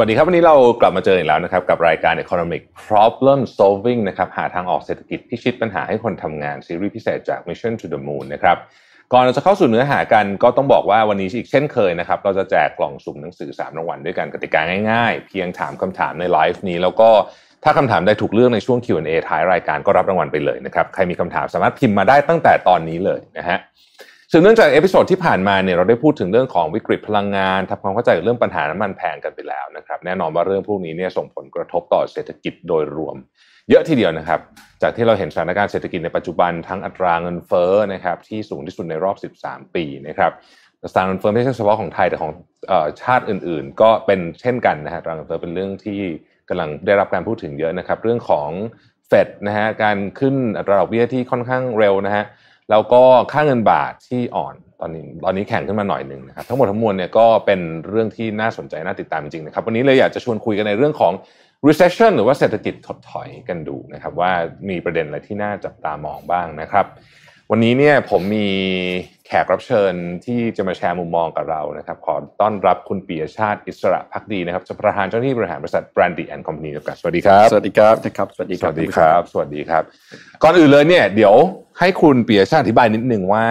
[0.00, 8.56] สวัสดีครับ วันนี้เรากลับมาเจออีกแล้วนะครับ กับรายการ Economic Problem Solving นะครับหาทางออกเศรษฐกิจพิชิตปัญหาให้คนทำงานซีรีส์พิเศษจาก Mission to the Moon นะครับ
[9.12, 17.10] ก่อนเราจะเข้าสู่เนื้อหากันก็ต้องบอกว่าวันนี้อีกเช่นเคยนะครับเราจะแจกกล่องสุ่มหนังสือ3รางวัลด้วยกันกติกาง่ายๆ เพียงถามคำถามในไลฟ์นี้ แล้วก็
[17.64, 23.58] ถ้าคำถามได้ถูกเลือกในช่วง Q&A ท้ายรายการก็รับรางวัลไปเลยนะครับใครมีคำถามสามารถพิมพ์มาได้ตั้งแต่ตอนนี้เลยนะฮะ
[24.32, 33.16] ซึ่งเนื่องจาก episode ที่ผ่านมาเนี่ยเราได้พูดถึงเรื่องของวิกฤตพลังงานทำความเข้าใจเรื่องปัญหาน้ำมันแพงกันไปแล้วนะครับแน่นอนว่าเรื่องพวกนี้เนี่ยส่งผลกระทบต่อเศรษฐกิจโดยรวม
[33.70, 34.40] เยอะทีเดียวนะครับ
[34.82, 40.32] จากที่เราเห็นสถานการณ์เศรษฐกิจในปัจจุบันทั้งอัตราเงินเฟ้อนะครับที่สูงที่สุดในรอบ 13 ปีนะครับ
[40.84, 42.32] อัตราเงินเฟ้อไม่ใช่เฉพาะของไทยแต่ของ
[43.02, 46.00] ชาติอื่น ๆ ก็เป็นเช่นกันนะฮะอัตราเงินเฟ้อเป็นเรื่องที่
[46.48, 48.50] กำลังได้รับการพูดถึงเยอะนะครับ เรื่องของ
[49.08, 52.24] เฟดนะฮะการขึ้นอัตราดอกเบี้ยที่ค่อนข้างเร็วนะฮะ
[52.70, 53.02] แล้วก็
[53.32, 61.12] ค่าเงินบาทที่อ่อนตอนนี้ตอนนี้แข็งขึ้นมาหน่อยหนึ่งนะครับทั้งหมดทั้งมวลเนี่ยก็เป็นเรื่องที่น่าสนใจน่าติดตามจริงๆนะครับวันนี้เลยอยากจะชวนคุยกันในเรื่องของ
[61.68, 64.32] recession หรือว่าเศรษฐกิจถดถอยกันดูนะครับ ว่า
[64.68, 66.86] มีประเด็นอะไรที่น่าจับตามองบ้างนะครับ
[67.52, 68.48] วันนี้เนี่ยผมมี
[69.26, 69.92] แขกรับเชิญ
[70.26, 79.82] ที่จะมาแชร์มุมมองกับเรานะครับขอต้อนรับคุณปียชาติอิสระพักดีนะครับประธานเจ้าหน้าที่บริหารบริษัท Brandy and Company จำกัดสวัสดีครับสวัสดีครับนะครับสวัสดีสวัสดีครับ สวัสดีครับ
[80.42, 81.34] ก่อนอื่นเลยเนี่ยเดี๋ยว
[81.80, 83.46] ให้คุณปียชาติอธิบายนิดนึงว่า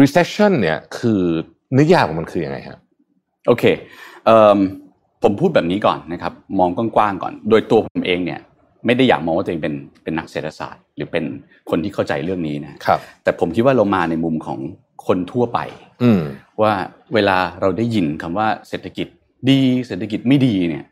[0.00, 1.22] recession เนี่ยคือ
[1.78, 2.78] นิยามของมันคือยังไงครับ
[3.46, 3.64] โอเค
[5.22, 8.40] ผมพูดแบบนี้ก่อนนะครับ มองกว้างๆก่อน โดยตัวผมเองเนี่ย
[8.86, 11.24] ไม่ได้อยากมองว่าตัวเองเป็นเป็นนักเศรษฐศาสตร์ หรือเป็น
[11.70, 14.58] คนที่เข้าใจเรื่องนี้นะครับ แต่ผมคิดว่าเรามาในมุมของ
[15.06, 15.58] คนทั่วไป
[16.02, 16.10] อื
[16.62, 16.72] ว่า
[17.14, 19.06] เวลาเราได้ยินคำว่าเศรษฐกิจ
[19.48, 20.84] ดีเศรษฐกิจไม่ดีเนี่ย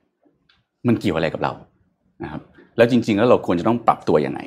[0.87, 1.53] มันเกี่ยวอะไรกับเรา
[2.23, 2.43] นะครับ
[2.77, 4.41] แล้วจริง ๆ แล้วเราควรจะต้องปรับตัวยังไง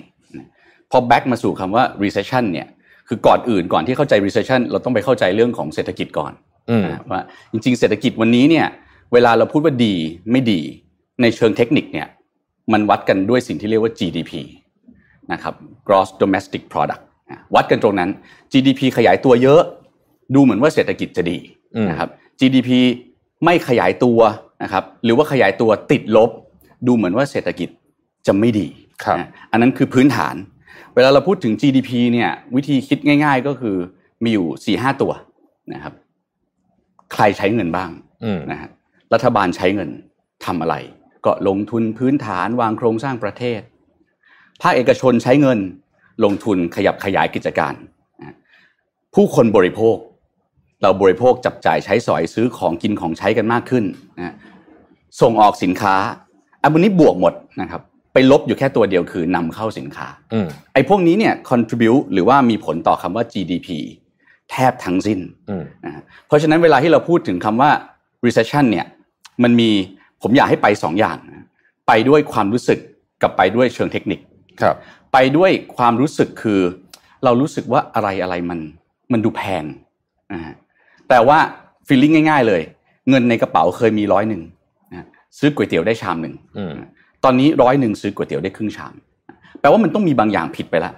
[0.92, 2.68] พอแบ็กมาสู่คำว่า recession เนี่ย
[3.08, 6.32] คือก่อนอื่นก่อนที่เข้าใจ recession เราต้องไปเข้าใจเรื่องของเศรษฐกิจก่อน
[7.12, 7.22] ว่า
[7.52, 8.68] จริง ๆ เศรษฐกิจวันนี้เนี่ย
[9.14, 9.96] เวลาเราพูดว่าดี
[10.32, 10.62] ไม่ดี
[11.22, 12.08] ในเชิงเทคนิคเนี่ย
[12.74, 14.32] มันวัดกันด้วยสิ่งที่เรียกว่า GDP
[15.32, 15.54] นะครับ
[15.88, 17.04] gross domestic product
[17.56, 18.10] วัดกันตรงนั้น
[18.52, 19.62] GDP ขยายตัวเยอะ
[20.36, 21.40] ดูเหมือนว่าเศรษฐกิจจะดี
[21.90, 22.70] นะครับ GDP
[23.46, 24.20] ไม่ขยายตัว
[24.64, 26.30] นะครับหรือว่าขยายตัวติดลบ
[26.88, 27.70] ดูเหมือนว่าเศรษฐกิจ
[28.28, 28.68] จะไม่ดี
[29.52, 30.36] อันนั้นคือพื้นฐาน
[30.96, 33.76] เวลาเราพูดถึง GDP เนี่ยวิธีคิดง่าย ๆ ก็คือ
[34.24, 35.12] มีอยู่สี่ห้าตัว
[35.74, 35.94] นะครับ
[37.14, 37.90] ใครใช้เงินบ้าง
[38.52, 38.70] นะฮะ
[39.14, 39.90] รัฐบาลใช้เงิน
[40.46, 40.76] ทำอะไร
[41.26, 43.60] ก็ลงทุนพื้นฐานวางโครงสร้างประเทศ
[44.62, 45.60] ภาคเอกชนใช้เงิน
[46.24, 47.74] ลงทุนขยับขยายกิจการ
[49.16, 49.98] ผู้คนบริโภค
[50.82, 53.84] เราบริโภคจับจ่ายใช้สอยซื้อของกินของใช้กันมากขึ้น
[54.18, 54.36] นะ
[55.22, 55.96] ส่งออกสินค้า
[56.62, 57.82] อันนี้บวกหมดนะครับ
[58.14, 60.08] ไปลบอยู่แค่ตัวเดียวคือนำเข้าสินค้า
[60.74, 63.68] ไอ้พวกนี้เนี่ย contribute หรือว่ามีผลต่อคำว่า GDP
[64.52, 65.20] แทบทั้งสิ้น
[65.86, 67.72] นะเพราะฉะนั้นเวลาที่เราพูดถึงคำว่า
[68.26, 68.86] recession เนี่ย
[69.44, 69.70] มันมี
[70.22, 71.18] ผมอยากให้ไปสองอย่าง
[71.88, 72.80] ไปด้วยความรู้สึก
[73.22, 74.20] กับไปด้วยเชิงเทคนิค
[74.62, 74.76] ครับ
[75.14, 76.62] ไปด้วยความรู้สึกคือ
[77.24, 78.60] เรารู้สึกว่าอะไรอะไรมัน
[79.12, 79.64] มันดูแพง
[80.34, 80.56] นะฮะ
[81.10, 81.38] แต่ว่า
[81.88, 82.62] feeling ง่าย ๆ เลย
[83.10, 84.42] เงินในกระเป๋าเคยมีร้อยหนึ่ง
[85.38, 86.34] ซื้อก๋วยเตี๋ยวได้ชามหนึ่ง
[87.24, 88.94] ตอนนี้ร้อยหนึ่งซื้อก๋วยเตี๋ยวได้ครึ่งชาม
[89.60, 90.94] แปลว่ามันต้องมีบางอย่างผิดไปแล้ว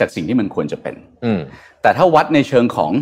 [0.00, 0.94] จากสิ่งที่มันควรจะเป็น
[1.82, 2.92] แต่ถ้าวัดในเชิงของ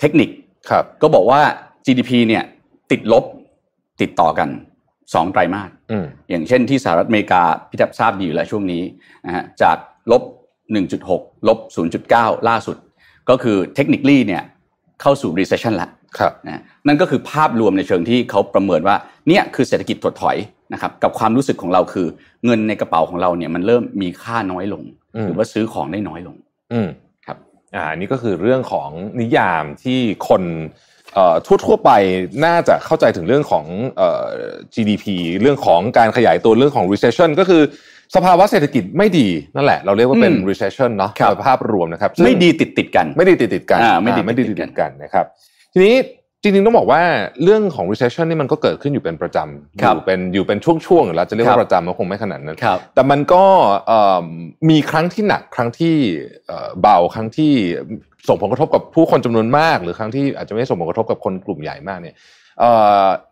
[0.00, 0.28] เทคนิค
[0.70, 1.40] ครับก็บอกว่า
[1.86, 2.44] GDP เนี่ย
[2.90, 3.24] ติดลบ
[4.00, 4.48] ติดต่อกัน
[5.14, 5.70] สองไตรมาส
[6.30, 8.82] อย่างเช่นที่สหรัฐอเมริกาพี่ทับทราบดีอยู่แล้วช่วงนี้
[9.26, 9.76] นะฮะจาก
[10.12, 10.22] ลบ
[10.86, 11.58] 1.6 ลบ
[12.02, 12.76] 0.9 ล่าสุด
[13.30, 14.42] ก็คือเทคนิคลี่เนี่ย
[15.02, 15.90] เข้าสู่ recession แล้ว
[16.46, 18.96] นะนั่นก็คือภาพรวมในเชิงที่เขาประเมินว่า
[19.28, 20.36] เนี่ยคือเศรษฐกิจถดถอย
[20.72, 22.06] นะครับกับความรู้สึกของเราคือ
[22.44, 24.82] เงินในกระเป๋าของเราเนี่ยมันเริ่มมีค่าน้อยลง
[25.24, 26.36] หรือว่าซื้อของได้น้อยลง
[26.72, 26.80] อื
[27.26, 27.36] ครับ
[27.76, 28.90] อ่านี่ก็คือเรื่องของ
[29.20, 30.42] นิยามที่คน
[31.46, 31.90] ทั่วทั่วไป
[32.44, 33.64] น่าจะเข้าใจถึงเรื่องของ
[34.74, 35.04] GDP
[35.40, 37.62] เรื่องของการขยายตัวเรื่องของ recession ก็คือ
[38.14, 41.10] สภาวะเศรษฐกิจไม่ดีนั่นแหละ เราเรียกว่าเป็น recession เนาะ
[41.46, 45.24] ภาพรวมนะครับไม่ดีติดติดกัน ไม่ดีติดติดกันไม่ดีไม่ดีติดติดกันนะครับ
[45.72, 45.96] ทีนี้
[46.42, 47.02] จริงๆต้องบอกว่า
[47.42, 52.56] เรื่องของ recession นี่มันก็เกิดขึ้นอยู่เป็นประจำอยู่เป็นอยู่เป็นช่วงๆแล้วจะเรียกว่าประจำมันคงไม่ขนาดนั้น
[52.94, 53.44] แต่มันก็
[54.70, 55.94] มีครั้งที่หนักครั้งที่
[56.80, 57.52] เบาครั้งที่
[58.28, 62.14] ส่งผลกระทบกับผู้คนจำนวนมาก หรือครั้งที่อาจจะไม่ส่งผลกระทบกับคนกลุ่มใหญ่มากเนี่ย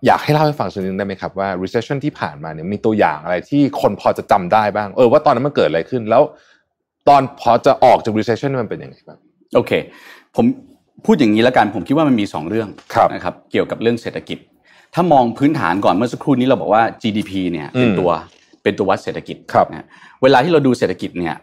[0.06, 6.22] อยากให้เล่าให้ฟังสักนิดนึงได้ไหมครับว่า recession ที่ผ่านมาเนี่ยมีตัวอย่างอะไรที่คนพอจะจำได้บ้าง เออว่าตอนนั้นมันเกิดอะไรขึ้น แล้ว
[7.08, 9.18] ตอนพอจะออกจาก recession มันเป็นยังไงบ้าง
[9.54, 9.72] โอเค
[10.36, 10.44] ผม
[11.04, 14.38] พูดอย่างนี้แล้วกันผมคิดว่ามันมี 2 เรื่องครับนะครับเกี่ยวกับเรื่องเศรษฐกิจ
[14.94, 18.10] ถ้ามองพื้นฐานก่อนเมื่อสักครู่นี้เราบอกว่า GDP เนี่ยเป็นอืมตัว
[18.62, 19.86] เป็นตัววัดเศรษฐกิจครับนะ
[20.22, 21.34] เวลาที่เราดูเศรษฐกิจเนี่ย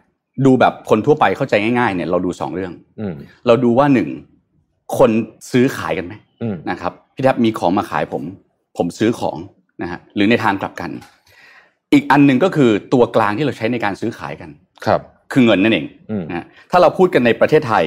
[0.46, 3.14] ดูแบบคนทั่วไปเข้าใจง่ายๆเนี่ยเราดู2เรื่องอืม
[3.48, 4.10] เราดูว่าหนึ่ง
[4.98, 5.10] คน
[5.52, 6.26] ซื้อขายกันไหมอืม
[6.72, 8.24] นะครับพี่แทบมีของมาขายผม
[8.78, 9.38] ผมซื้อของ
[9.82, 10.92] นะฮะหรือในทางกลับกัน
[11.94, 14.50] อีกอันหนึ่งก็คือตัวกลางที่เราใช้ในการซื้อขายกัน
[14.86, 15.02] ครับ
[15.32, 17.84] คือเงินนั่นเองอืมนะฮะถ้าเราพูดกันในประเทศไทย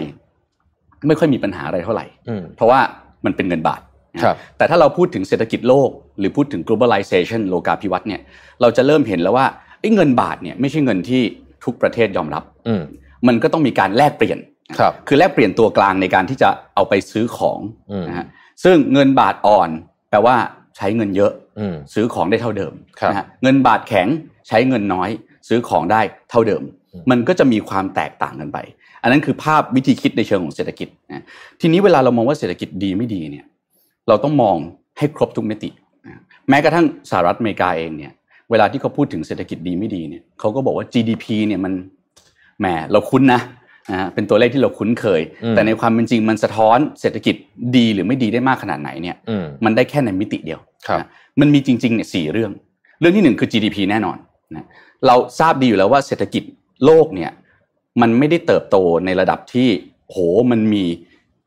[1.07, 2.81] ไม่ค่อยมีปัญหาอะไรเท่าไหร่อืมเพราะว่า
[3.25, 3.81] มันเป็นเงินบาท
[4.15, 8.21] นะฮะครับแต่ถ้าเราพูดถึงเศรษฐกิจโลก หรือพูดถึง globalization โลกาภิวัตน์เนี่ย
[8.61, 9.47] เราจะเริ่มเห็นแล้วว่า
[9.81, 11.23] เอ้ยเงินบาทเนี่ยไม่ใช่เงินที่
[11.65, 12.83] ทุกประเทศยอมรับอืม
[13.27, 14.39] มันก็ต้องมีการแลกเปลี่ยน
[14.79, 17.61] ครับคือแลกเปลี่ยนตัวกลางในการที่จะเอาไปซื้อของ
[17.93, 18.27] อืมนะฮะ
[18.63, 19.71] ซึ่งเงินบาทอ่อน
[20.11, 20.37] แปลว่า
[20.77, 24.09] ใช้เงินเยอะอืมซื้อของได้เท่าเดิมครับนะฮะเงินบาทแข็ง
[24.49, 25.11] ใช้เงินน้อย
[25.49, 26.63] ซื้อของได้เท่าเดิม
[26.93, 28.59] อืมมันก็จะมีความแตกต่างกันไป
[29.03, 31.25] อันนั้นคือภาพวิธีคิดในเชิงของเศรษฐกิจนะ
[31.61, 33.45] ทีนี้เวลาเรามองว่าเศรษฐกิจดีไม่ดีเนี่ย
[34.09, 34.57] เราต้องมอง
[34.99, 35.71] ให้ครบทุกมิติ
[36.07, 38.13] นะแม้กระทั่งสหรัฐอเมริกาเองเนี่ย
[38.51, 41.73] เวลาที่เขาพูดถึงเศรษฐกิจดีไม่ดีเนี่ยเขาก็บอกว่า GDP เนี่ยมัน
[42.61, 43.41] แหมเราคุ้นนะ
[43.91, 47.35] นะฮะเป็นตัวเลขที่เราคุ้นเคยอืมแต่ในความเป็นจริงมันสะท้อนเศรษฐกิจ
[47.77, 51.09] ดีหรือไม่ดีได้มากขนาดไหนเนี่ยอืมมันได้แค่ในมิติเดียวครับนะ
[51.41, 52.51] มันมีจริงๆเนี่ยสี่เรื่อง
[53.01, 54.17] เรื่องที่หนึ่งคือ GDP แน่นอน
[54.55, 54.67] นะ
[55.07, 56.43] เราทราบดีอยู่แล้วว่าเศรษฐกิจ
[56.85, 57.31] โลกเนี่ย
[58.01, 59.69] มันไม่ได้เติบโตในระดับที่
[60.11, 60.17] โห
[60.51, 60.85] มันมี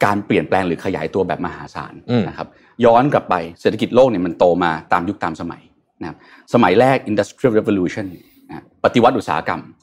[0.05, 2.47] การเปลี่ยนแปลงหรือขยายตัวแบบมหาศาลอืมนะครับ
[2.85, 5.61] ย้อนกลับไปเศรษฐกิจโลกเนี่ยมันโตมาตามยุคตามสมัย
[6.01, 6.17] นะครับ
[6.53, 8.05] สมัยแรก Industrial Revolution
[8.49, 9.82] นะปฏิวัติอุตสาหกรรมนะ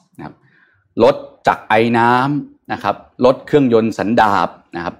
[1.03, 1.15] รับรถ
[1.47, 2.95] จักรไอน้ำนะครับ
[3.25, 4.95] รถเครื่องยนต์สันดาปนะครับ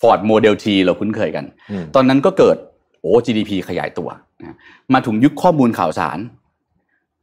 [0.00, 2.56] Ford Model T เราคุ้นเคยกันอืมตอนนั้นก็เกิด
[3.00, 4.08] โอ้ GDP ขยายตัว
[4.40, 4.56] นะ
[4.94, 6.18] มาถึงยุคข้อมูลข่าวสาร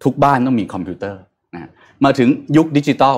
[0.03, 1.21] ทุกบ้านต้องมีคอมพิวเตอร์
[1.53, 1.69] นะ
[2.05, 2.27] มาถึง
[2.57, 3.17] ยุคดิจิตอล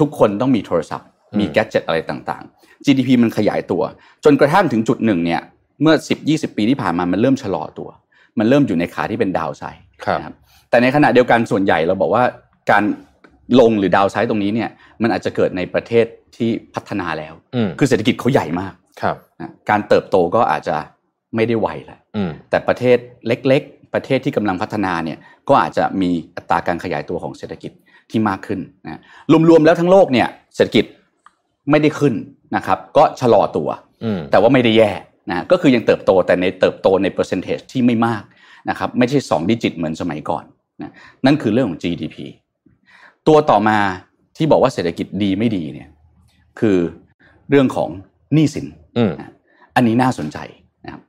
[0.00, 3.82] ทุกคนต้องมีโทรศัพท์ มีอืม gadget อะไรต่างๆ GDP มันขยายตัว
[4.24, 5.40] จนกระทั่งถึงจุดหนึ่งเนี่ย
[5.82, 5.94] เมื่อ
[6.26, 7.88] 10-20 ปีที่ผ่านมามันเริ่มชะลอตัว
[8.38, 10.34] มันเริ่มอยู่ในขาที่เป็นดาวไซด์ครับนะครับ
[10.70, 12.24] แต่ในขณะเดียวกันส่วนใหญ่เราบอกว่า
[12.70, 12.82] การ
[13.60, 14.70] ลงหรือดาวไซด์ตรงนี้เนี่ย
[15.02, 16.06] มันอาจจะเกิดในประเทศ
[16.36, 18.72] ที่พัฒนาแล้วอืมคือเศรษฐกิจเขาใหญ่มาก
[19.02, 20.76] ครับนะการเติบโตก็อาจจะ
[21.36, 27.72] ไม่ได้ไวแหละอืมแต่ประเทศเล็ก ๆ ประเทศที่กำลังพัฒนาเนี่ยก็อาจจะมีอัตราการขยายตัวของเศรษฐกิจ
[28.10, 29.00] ที่มากขึ้นนะ
[29.48, 30.84] รวมๆแล้วทั้งโลกเนี่ยเศรษฐกิจ
[31.70, 32.14] ไม่ได้ขึ้น
[32.56, 33.68] นะครับ ก็ชะลอตัว
[34.04, 34.90] อืมแต่ว่าไม่ได้แย่
[35.30, 38.22] นะก็คือยังเติบโตแต่ในเติบโตในเปอร์เซนเทจที่ไม่มาก
[38.70, 40.44] นะครับไม่ใช่ 2 ดิจิตเหมือนสมัยก่อน
[40.82, 40.90] นะ
[41.26, 42.16] นั่นคือเรื่องของ GDP
[43.28, 43.78] ตัวต่อมา
[44.36, 45.88] ที่บอกว่าเศรษฐกิจดีไม่ดีเนี่ย
[46.60, 46.78] คือ
[47.50, 47.90] เรื่องของ
[48.34, 49.12] หนี้สินอืม
[49.76, 50.38] อันนี้น่าสนใจ
[50.84, 51.00] นะครับ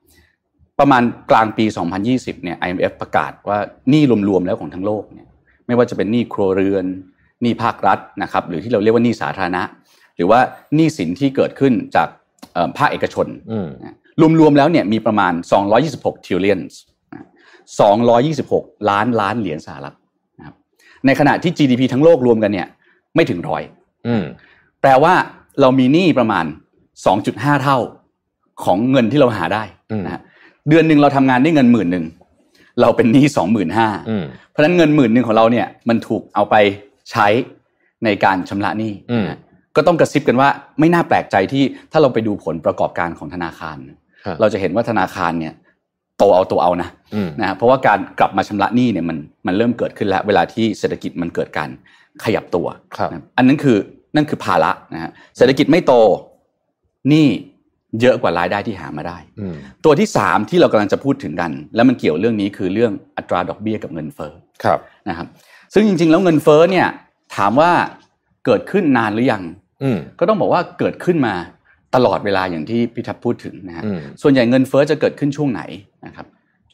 [0.80, 1.66] ประมาณกลางปี
[2.06, 3.60] 2020 เนี่ย IMF ประกาศว่า
[3.90, 5.28] หนี้รวมๆแล้วของทั้งโลกเนี่ย
[5.68, 6.86] ไม่ว่าจะเป็นหนี้ครัวเรือน
[7.42, 9.64] หนี้ภาครัฐนะครับหรือที่เราเรียกว่าหนี้สาธารณะ
[10.16, 10.40] หรือว่า
[10.76, 12.08] หนี้สินที่เกิดขึ้นจาก
[12.54, 13.96] เอ่อภาคเอกชนอืมนะ
[14.40, 15.34] รวมๆแล้วเนี่ยมีประมาณ
[15.80, 16.60] 226 trillion
[17.96, 20.07] 226 ล้านล้านเหรียญสหรัฐนะครับ
[21.06, 22.68] ในขณะที่ GDP ทั้งโลกรวมกันเนี่ย
[23.16, 23.64] ไม่ถึงร้อย
[24.08, 24.24] อืม
[24.82, 25.14] แปลว่า
[25.62, 26.46] เรามีหนี้ประมาณ
[27.04, 27.78] 2.5 เท่า
[28.64, 30.22] ของเงินที่เราหาได้อืมนะฮะ
[30.70, 32.06] เดือนหนึ่งเราทำงานได้เงินหมื่นหนึ่ง
[32.82, 36.56] เราเป็นหนี้สองหมื่นห้าอืมเพราะฉะนั้นเงินหมื่นหนึ่งของเราเนี่ยมันถูกเอาไป
[37.12, 37.28] ใช้
[38.04, 39.40] ในการชำระหนี้อืมนะฮะ
[39.76, 43.78] ก็ต้องกระซิบกันว่าไม่น่าแปลกใจที่ถ้าเราไปดูผลประกอบการของธนาคาร
[44.26, 45.54] ครับเราจะเห็นว่าธนาคารเนี่ย
[46.18, 51.70] โตเอาตัวเอานะอืมนะฮะเพราะว่าการกลับมาชำระหนี้เนี่ยมันมันเริ่มเกิดขึ้นแล้ว เวลาที่เศรษฐกิจมันเกิดการ
[52.24, 53.78] ขยับตัวครับนะอันนั้นคือ
[54.16, 55.94] นั่นคือภาระนะฮะเศรษฐกิจไม่โต
[57.10, 57.28] หนี้
[58.02, 59.56] เยอะกว่ารายได้ที่หามาได้อืม
[59.86, 64.34] ตัวที่สามที่เรากำลังจะพูดถึงกัน แล้วมันเกี่ยวเรื่องนี้คือเรื่องอัตราดอกเบี้ยกับเงินเฟ้อ
[64.64, 65.28] ครับนะครับ
[65.74, 66.88] ซึ่งจริง ๆ แล้วเงินเฟ้อเนี่ย
[67.36, 67.72] ถามว่า
[68.46, 69.44] เกิดขึ้นนานหรือยัง
[69.84, 71.36] อืมก็ต้องบอกว่าเกิดขึ้นมา
[71.96, 75.62] ตลอดเวลาอย่างที่พี่ทับพูดถึงนะฮะอืมส่วนใหญ่เงินเฟ้อจะเกิดขึ้นช่วงไหน
[76.08, 76.28] นะครับ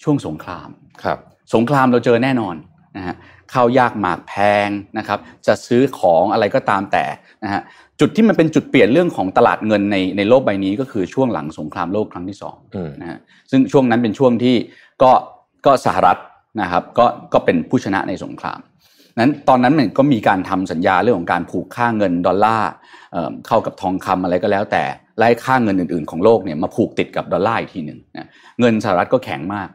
[0.03, 0.69] ช่วงสงคราม
[1.03, 1.17] ครับ
[1.55, 2.55] สงครามเราเจอแน่นอน
[2.97, 3.15] นะฮะ
[3.53, 4.33] ข้าวยากหมากแพ
[4.67, 7.05] งนะครับ จะซื้อของอะไรก็ตามแต่
[7.43, 7.61] นะฮะ
[7.99, 13.19] จุดที่มันเป็นจุดเปลี่ยนเรื่องของตลาดเงินในในโลกใบนี้ก็คือช่วงหลังสงครามโลกครั้งที่สองอืมนะฮะ
[13.51, 14.55] ซึ่งช่วงนั้นเป็นช่วงที่
[15.03, 15.11] ก็
[15.65, 16.17] ก็สหรัฐ
[16.61, 18.59] นะครับก็ก็เป็นผู้ชนะในสงคราม
[19.19, 22.71] นั้นตอนนั้นมันก็มีการทำสัญญาเรื่องของการผูกค่าเงินดอลลาร์
[23.11, 24.83] เอ่อเข้ากับทองคำอะไรก็แล้วแต่
[25.17, 28.27] ไล่ค่าเงินอื่นๆของโลกเนี่ยมาผูกติดกับดอลลาร์อีกทีหนึ่งนะ
[28.59, 29.69] เงินสหรัฐก็แข็งมาก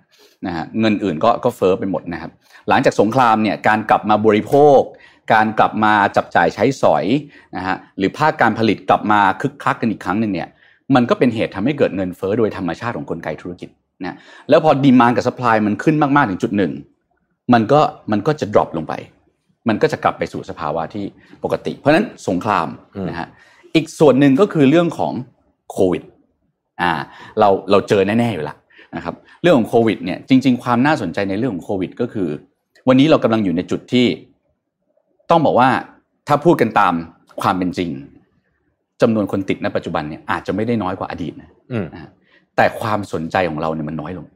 [0.47, 2.30] นะฮะเงินอื่นก็ก็เฟ้อไปหมดนะครับ
[2.68, 4.80] หลังจากสงครามเนี่ยการกลับมาบริโภค
[5.33, 7.04] การกลับมาจับจ่ายใช้สอย
[7.57, 10.49] นะฮะหรือภาคการผลิตกลับมาคึกคักกันอีกครั้งหนึ่งเนี่ย
[10.95, 13.68] มันก็เป็นเหตุทำให้เกิดเงินเฟ้อโดยธรรมชาติของกลไกธุรกิจ
[14.04, 14.16] นะ
[14.49, 16.73] แล้วพอดีมานกับสป라이มันขึ้นมากๆถึงจุดหนึ่ง
[17.52, 17.80] มันก็
[18.12, 18.95] มันก็จะ drop ลงไป
[19.68, 21.04] มันก็จะกลับไปสู่สภาวะที่
[21.45, 22.68] ปกติ เพราะฉะนั้นสงคราม
[23.09, 23.28] นะฮะ
[23.78, 25.12] อีกส่วนหนึ่งก็คือเรื่องของ
[25.73, 26.02] โควิด
[26.82, 26.92] อ่า
[27.38, 28.56] เราเราเจอแน่ๆอยู่และ
[28.97, 32.28] นะครับเรื่องของโควิดเนี่ยจริง ๆ ความน่าสนใจในเรื่องของโควิด ก็คือ
[32.88, 34.06] วันนี้เรากำลังอยู่ในจุดที่
[35.30, 35.68] ต้องบอกว่า
[36.28, 36.94] ถ้าพูดกันตาม
[37.40, 37.90] ความเป็นจริง
[39.02, 42.11] จำนวนคนติดในปัจจุบันเนี่ยอาจจะไม่ได้น้อยกว่าอดีตนะอืมนะฮะ
[42.56, 44.26] แต่ความสนใจของเราเนี่ยมันน้อยลง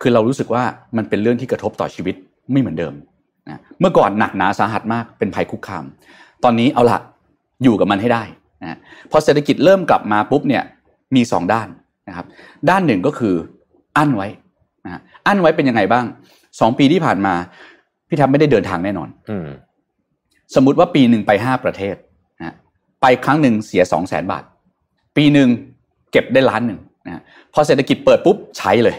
[0.00, 0.62] คือเรารู้สึกว่า
[0.96, 2.14] มันเป็นเรื่องที่กระทบต่อชีวิต
[2.52, 2.94] ไม่เหมือนเดิม
[3.48, 5.84] นะเมื่อก่อนหนักหนาสาหัสมากเป็นภัยคุกคาม
[6.44, 6.98] ตอนนี้เอาละ
[7.62, 8.22] อยู่กับมันให้ได้
[8.62, 8.78] นะ
[9.10, 10.62] พอเศรษฐกิจเริ่มกลับมาปุ๊บเนี่ย
[11.16, 11.68] มีสองด้าน
[12.08, 12.26] นะครับ
[12.70, 13.34] ด้านหนึ่งก็คือ
[13.96, 14.28] อั้นไว้
[14.84, 16.04] นะฮะอั้นไว้เป็นยังไงบ้าง
[16.60, 17.34] สองปีที่ผ่านมา
[18.08, 19.48] พี่ทับไม่ได้เดินทางแน่นอนอืม
[20.54, 21.96] สมมุติว่าปีหนึ่งไปห้าประเทศ
[22.38, 22.54] นะ
[23.02, 24.44] ไปครั้งหนึ่งเสียสองแสนบาท
[25.16, 25.48] ปีหนึ่ง
[26.12, 27.22] เก็บได้ล้านหนึ่งนะ
[27.52, 28.96] พอเศรษฐกิจเปิดปุ๊บใช้เลย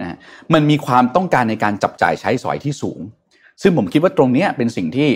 [0.00, 0.16] นะ
[0.52, 3.00] มันมีความต้องการในการจับจ่ายใช้สอยที่สูง
[3.62, 5.10] ซึ่งผมคิดว่าตรงเนี้ยเป็นสิ่งที่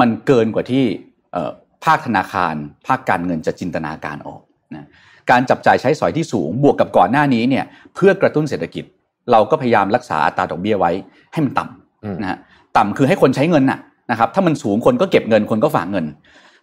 [0.00, 0.84] มันเกินกว่าที่
[1.32, 1.50] เอ่อ
[1.84, 2.54] ภาคธนาคาร
[2.86, 4.40] ภาคการเงินจะจินตนาการออก
[4.74, 4.86] นะ
[5.30, 8.84] การจับจ่ายใช้สอยที่สูงบวกกับก่อนหน้านี้เนี่ยเพื่อกระตุ้นเศรษฐกิจ
[9.32, 10.92] เราก็พยายามรักษาอัตราดอกเบี้ยไว้
[11.32, 12.38] ให้มันต่ำอืมนะฮะ
[12.76, 13.80] ต่ำคือให้คนใช้เงินน่ะ
[14.10, 16.06] นะครับถ้ามันสูงคนก็เก็บเงินคนก็ฝากเงิน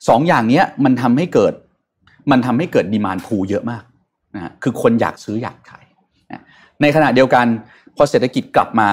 [0.07, 1.53] สองอย่างเนี้ยมันทำให้เกิด
[2.31, 3.83] มันทำให้เกิดดีมานพูเยอะมาก
[4.35, 5.85] นะฮะคือคนอยากซื้ออยากขาย
[6.31, 6.41] นะ
[6.81, 7.45] ในขณะเดียวกัน
[7.95, 8.89] พอเศรษฐกิจกลับมา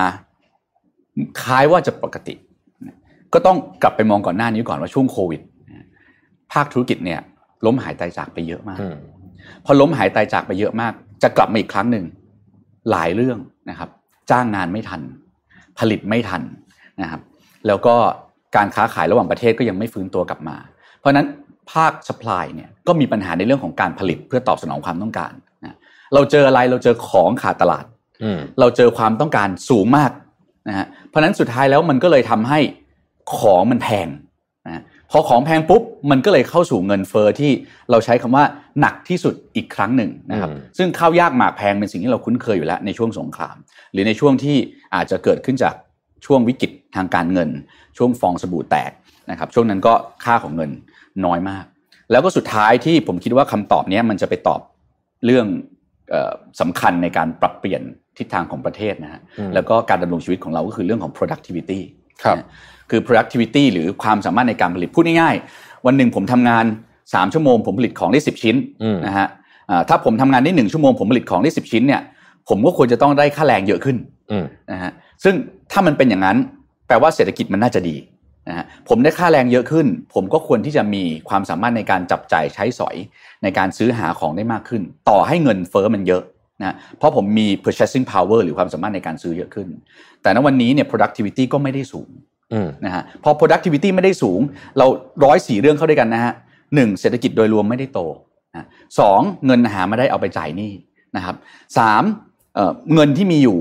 [1.42, 2.34] คล้ายว่าจะปกติ
[2.86, 2.96] นะ
[3.32, 5.51] ก็ต้องกลับไปมองก่อนหน้านี้ก่อนว่าช่วงโควิดนะ
[6.52, 7.20] ภาคธุรกิจเนี่ย
[7.66, 8.96] ล้มหายตายจากไปเยอะมากอืม
[9.64, 10.92] พอล้มหายตายจากไปเยอะมาก
[11.22, 12.04] จะกลับมาอีกครั้งหนึ่ง
[12.90, 13.38] หลายเรื่อง
[13.70, 13.88] นะครับ
[14.30, 15.00] จ้างงานไม่ทัน
[15.78, 16.42] ผลิตไม่ทัน
[17.02, 17.20] นะครับ
[17.66, 17.94] แล้วก็
[18.56, 20.56] การค้าขายระหว่างประเทศก็ยังไม่ฟื้นตัวกลับมา
[20.98, 21.26] เพราะฉะนั้น
[21.72, 25.32] ภาค supply เนี่ยก็มีปัญหาในเรื่องของการผลิตเพื่อตอบสนองความต้องการ
[25.64, 25.76] นะ
[26.14, 27.84] เราเจออะไรเราเจอของขาดตลาด
[28.22, 30.10] อืมเราเจอความต้องการสูงมาก
[30.68, 32.58] นะฮะเพราะฉะนั้นสุดท้ายแล้วมันก็เลยทำให้
[33.36, 34.26] ของมันแพงนะฮะ
[35.12, 37.50] พอของแพงปุ๊บมันก็เลยเข้าสู่เงินเฟอ้อที่
[37.90, 38.44] เราใช้คำว่า
[38.80, 43.56] หนักที่สุดอีกครั้งหนึ่งนะครับอืมซึ่งข้าวยากหมากแพงเป็นสิ่งที่เราคุ้นเคยอยู่แล้วในช่วงสงคราม
[43.92, 44.56] หรือในช่วงที่
[44.94, 45.74] อาจจะเกิดขึ้นจาก
[46.26, 47.48] ช่วงวิกฤตทางการเงิน
[47.98, 48.90] ช่วงฟองสบู่แตก
[49.30, 50.70] นะครับช่วงนั้นก็ค่าของเงิน
[51.24, 51.64] น้อยมาก
[52.10, 54.60] แล้วก็สุดท้ายที่ผมคิดว่าคำตอบเนี้ยมันจะไปตอบ
[55.24, 55.46] เรื่อง
[56.10, 57.82] เออสำคัญในการปรับเปลี่ยน
[58.18, 61.80] ทิศทางของประเทศนะฮะอืมแล้วก็การดำรงชีวิตของเราก็คือเรื่องของ productivity
[62.24, 62.46] ครับนะ
[62.90, 66.64] คือ productivity หรือความสามารถในการผลิตพูดง่ายๆ วันหนึ่งผมทำงาน
[67.02, 69.28] 3 ชั่วโมง ผมผลิตของได้ 10 ชิ้นอืมนะฮะ
[69.70, 72.02] อ่าถ้าผมทำงานได้ 1 ชั่วโมงผมผลิตของได้ 10 ชิ้นเนี่ย
[72.48, 73.96] ผมก็ควรจะต้องได้ค่าแรงเยอะขึ้น
[74.30, 74.92] อืมนะฮะ
[75.24, 75.34] ซึ่ง
[75.72, 76.36] ถ้ามันเป็นอย่างนั้น
[76.86, 77.96] แปลว่าเศรษฐกิจมันน่าจะดี
[78.48, 82.96] นะฮะผมได้ค่าแรงเยอะขึ้น ผมก็ควรที่จะมีความสามารถในการจับจ่ายใช้สอย
[83.42, 86.22] ในการซื้อหาของได้มากขึ้น ต่อให้เงินเฟอ้อมันเยอะ
[86.62, 89.68] นะเพราะผมมี purchasing power หรือความสามารถในการซื้อเยอะขึ้น
[90.22, 92.10] แต่ณวันนี้เนี่ย productivity ก็ไม่ได้สูง
[92.52, 94.40] อืมนะฮะพอ productivity ไม่ได้สูง
[94.78, 94.86] เรา
[95.24, 96.32] ร้อยสี่เรื่องเข้าด้วยกันนะฮะ
[96.74, 98.00] หนึ่งเศรษฐกิจโดยรวมไม่ได้โต
[98.54, 98.66] นะ
[98.98, 100.72] สองเงินหามาได้เอาไปจ่ายหนี้
[101.16, 101.34] นะครับ
[101.78, 102.02] สาม
[102.54, 103.58] เอ่อเงินที่มีอยู่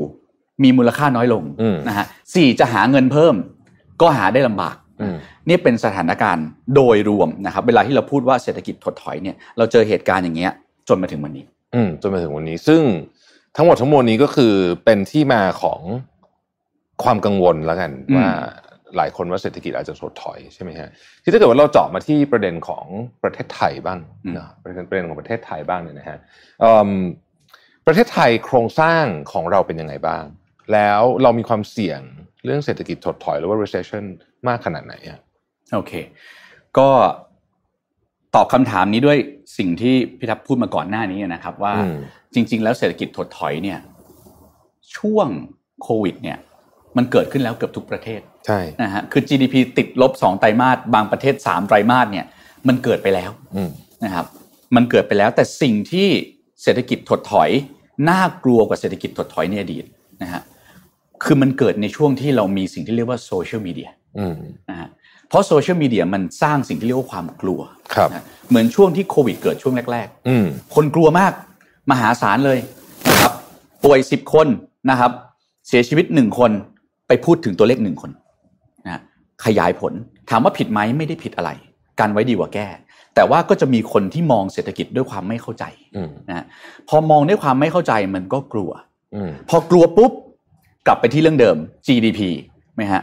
[0.63, 3.35] มีมูลค่าน้อยลงอืมนะฮะสี่จะหาเงินเพิ่ม
[4.01, 5.15] ก็หาได้ลำบากอืม
[5.47, 10.51] นี่เป็นสถานการณ์โดยรวมนะครับ เวลาที่เราพูดว่าเศรษฐกิจถดถอยเนี่ยเราเจอเหตุการณ์อย่างเงี้ย
[10.87, 12.81] จนมาถึงวันนี้ อืมจนมาถึงวันนี้ ซึ่ง
[13.55, 14.53] ทั้งหมดทั้งมวลนี้ก็คือ
[14.85, 15.81] เป็นที่มาของ
[17.03, 18.29] ความกังวลแล้วกันอืมว่า
[18.97, 20.89] หลายคนว่าเศรษฐกิจอาจจะถดถอยใช่ไหมฮะ
[21.23, 22.85] ที่ถ้าเกิดว่าเราเจาะมาที่ประเด็นของ
[23.23, 23.99] ประเทศไทยบ้าง
[24.35, 26.17] เนาะประเด็นประเด็นของประเทศไทยบ้างเนี่ยนะฮะ
[26.59, 26.89] เอิ่ม
[27.85, 30.23] ประเทศไทยโครงสร้างของเราเป็นยังไงบ้าง
[30.73, 32.01] แล้วเรามีความเสี่ยง
[32.45, 34.03] เรื่องเศรษฐกิจถดถอยหรือว่า recession
[34.47, 35.19] มากขนาดไหนอะ
[35.73, 35.93] โอเค
[36.77, 36.89] ก็
[38.35, 39.17] ตอบคำถามนี้ด้วย
[39.57, 41.97] สิ่งที่พี่ทัพพูดมาก่อนหน้านี้นะครับ ว่าอืม
[42.33, 43.79] จริง ๆ แล้วเศรษฐกิจถดถอยเนี่ย
[44.97, 45.27] ช่วง
[45.83, 46.37] โควิด เนี่ย
[46.97, 52.25] มันเกิดขึ้นแล้วเกือบทุกประเทศใช่นะฮะคือ GDP ติดลบสองไตรมาสบางประเทศสามไตรมาสเนี่ย
[52.67, 53.69] มันเกิดไปแล้วอืม
[54.03, 54.25] นะครับ
[54.75, 56.07] มันเกิดไปแล้ว แต่สิ่งที่
[56.63, 57.49] เศรษฐกิจถดถอย
[58.09, 59.85] น่ากลัวกว่าเศรษฐกิจถดถอยในอดีต
[60.21, 60.41] นะฮะ
[61.23, 64.35] คือมันเกิดในช่วงที่เรามีสิ่งที่เรียกว่าโซเชียลมีเดียอืม
[64.69, 64.89] นะฮะ
[65.31, 67.59] เพราะโซเชียลมีเดียมันสร้างสิ่งที่เรียกว่าความกลัว
[67.93, 71.33] ครับนะเหมือนช่วงที่โควิดเกิดช่วงแรกอืมๆคนกลัวมาก
[71.91, 72.59] มหาศาลเลย
[73.09, 73.33] นะครับ
[73.83, 74.47] ป่วยสิบคน
[74.89, 75.11] นะครับ
[75.67, 76.51] เสียชีวิตหนึ่งคน
[77.07, 78.11] ไปพูดถึงตัวเลขหนึ่งคน
[78.85, 79.01] นะฮะ
[79.45, 79.93] ขยายผล
[80.29, 81.51] ถามว่าผิดไหมไม่ได้ผิดอะไร
[81.99, 82.67] การไว้ดีกว่าแก้
[83.15, 86.45] แต่ว่าก็จะมีคนที่มองเศรษฐกิจด้วยความไม่เข้าใจอืมนะฮะ
[86.89, 88.71] พอมองด้วยความไม่เข้าใจมันก็กลัว
[89.15, 90.11] อืมพอกลัวปุ๊บ
[90.87, 91.57] กลับไปที่เรื่องเดิม
[91.87, 92.19] GDP
[92.75, 93.01] ไหมฮะ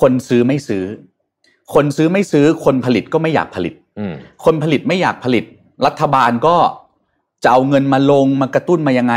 [0.00, 0.84] คนซื้อไม่ซื้อ
[1.74, 5.44] คนซื้อไม่ซื้อคนผลิตก็ไม่อยากผลิตอืมคนผลิตไม่อยากผลิต
[5.86, 6.56] รัฐบาลก็
[7.44, 9.14] จะเอาเงินมาลงมากระตุ้นมายังไง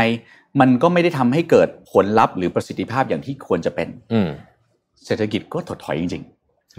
[0.60, 4.28] มันก็ไม่ได้ทำให้เกิดผลลัพธ์หรือประสิทธิภาพอย่างที่ควรจะเป็น อืม
[5.04, 6.24] เศรษฐกิจก็ถดถอยจริง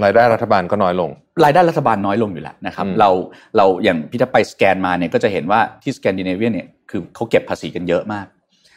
[0.03, 1.09] รายได้รัฐบาลก็น้อยลง
[1.43, 3.09] รายได้รัฐบาลน้อยลงอยู่แล้วนะครับอืมเรา
[3.57, 8.25] เราอย่างพี่ถ้าไปสแกนมาเนี่ยก็จะเห็นว่าที่สแกนดิเนเวียเนี่ยคือเขาเก็บภาษีกันเยอะมาก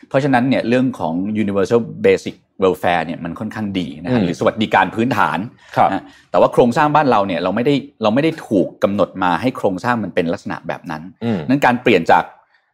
[0.08, 5.38] เพราะฉะนั้นเนี่ยเรื่องของ universal basic welfare เนี่ยมันค่อนข้างดีนะฮะหรือสวัสดิการพื้นฐาน
[5.76, 12.24] ครับนะแต่ว่าโครงสร้างบ้านเราเนี่ยเราไม่ได้เราไม่ได้ถูกกำหนดมาให้โครงสร้างมันเป็นลักษณะแบบนั้นอืมนั้นการเปลี่ยนจาก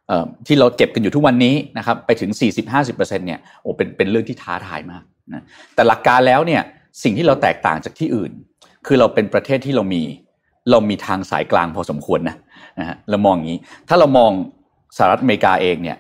[0.09, 2.31] เอ่อที่เราเก็บกันอยู่ทุกวันนี้นะครับไปถึง
[2.75, 5.43] 40-50%เนี่ยโอ้เป็นเป็นเรื่องที่ท้าทายมากนะ
[5.75, 6.63] แต่หลักการแล้วเนี่ย
[7.03, 8.33] สิ่งที่เราแตกต่างจากที่อื่น
[8.87, 10.03] คือเราเป็นประเทศที่เรามี
[10.71, 12.37] เรามีทางสายกลางพอสมควรนะ
[12.79, 14.31] นะฮะเรามองอย่างนี้ ถ้าเรามอง
[14.97, 15.97] สหรัฐอเมริกาเองเนี่ย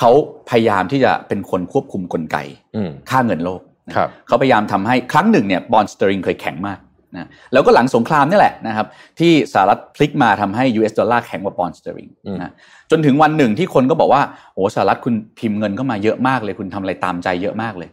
[0.00, 0.10] เขา
[0.50, 2.36] พยายามที่จะเป็นคนควบคุมกลไก
[2.76, 6.78] อืมค่าเงินโลกนะครับเขาพยายามทำให้ครั้งหนึ่งเนี่ยปอนด์สเตอร์ลิงเคยแข็งมาก
[7.16, 8.86] นะแล้วก็หลังสงครามนี่แหละนะครับ
[9.18, 12.52] ที่สหรัฐพลิกมาทำให้ US ดอลลาร์แข็งกว่าบอลสเตอริงอืมนะ
[12.90, 14.22] จนถึงวันหนึ่งที่คนก็บอกว่า
[14.54, 17.90] โอ้สหรัฐคุณพิมพ์เงินเข้ามาเยอะมากเลยคุณทำอะไรตามใจเยอะมากเลย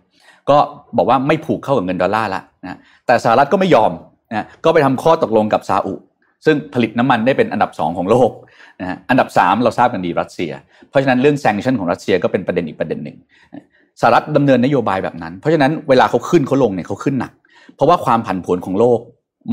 [0.49, 0.57] ก็
[0.97, 3.91] บอกว่าไม่ผูกเข้ากับเงินดอลลาร์ละนะแต่สหรัฐก็ไม่ยอม
[4.31, 5.93] นะก็ไปทำข้อตกลงกับซาอุ
[6.45, 8.31] ซึ่งผลิตน้ำมันได้เป็นอันดับสองของโลก
[8.81, 10.51] นะฮะอันดับสามเราทราบกันดีรัสเซีย
[10.89, 13.17] เพราะฉะนั้นเรื่อง sanction ของรัสเซียก็เป็นประเด็นอีกประเด็นหนึ่ง
[14.01, 17.33] สหรัฐดำเนินนโยบายแบบนั้น เพราะฉะนั้นเวลาเขาขึ้นเขาลงเนี่ยเขาขึ้นหนัก
[17.75, 18.99] เพราะว่าความผันผวนของโลก